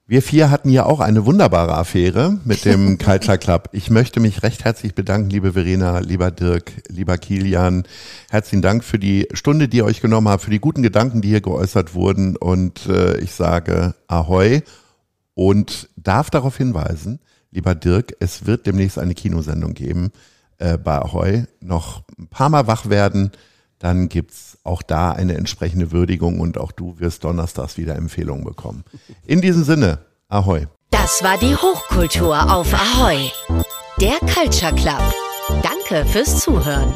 [0.05, 3.69] Wir vier hatten ja auch eine wunderbare Affäre mit dem Culture Club.
[3.71, 7.83] Ich möchte mich recht herzlich bedanken, liebe Verena, lieber Dirk, lieber Kilian.
[8.29, 11.29] Herzlichen Dank für die Stunde, die ihr euch genommen habt, für die guten Gedanken, die
[11.29, 12.35] hier geäußert wurden.
[12.35, 14.61] Und äh, ich sage Ahoi
[15.35, 17.19] und darf darauf hinweisen,
[17.51, 20.11] lieber Dirk, es wird demnächst eine Kinosendung geben
[20.57, 21.45] äh, bei Ahoi.
[21.59, 23.31] Noch ein paar Mal wach werden,
[23.79, 28.83] dann gibt's auch da eine entsprechende Würdigung und auch du wirst donnerstags wieder Empfehlungen bekommen.
[29.25, 29.99] In diesem Sinne,
[30.29, 30.67] Ahoi.
[30.89, 33.29] Das war die Hochkultur auf Ahoi.
[33.99, 35.01] Der Culture Club.
[35.61, 36.95] Danke fürs Zuhören.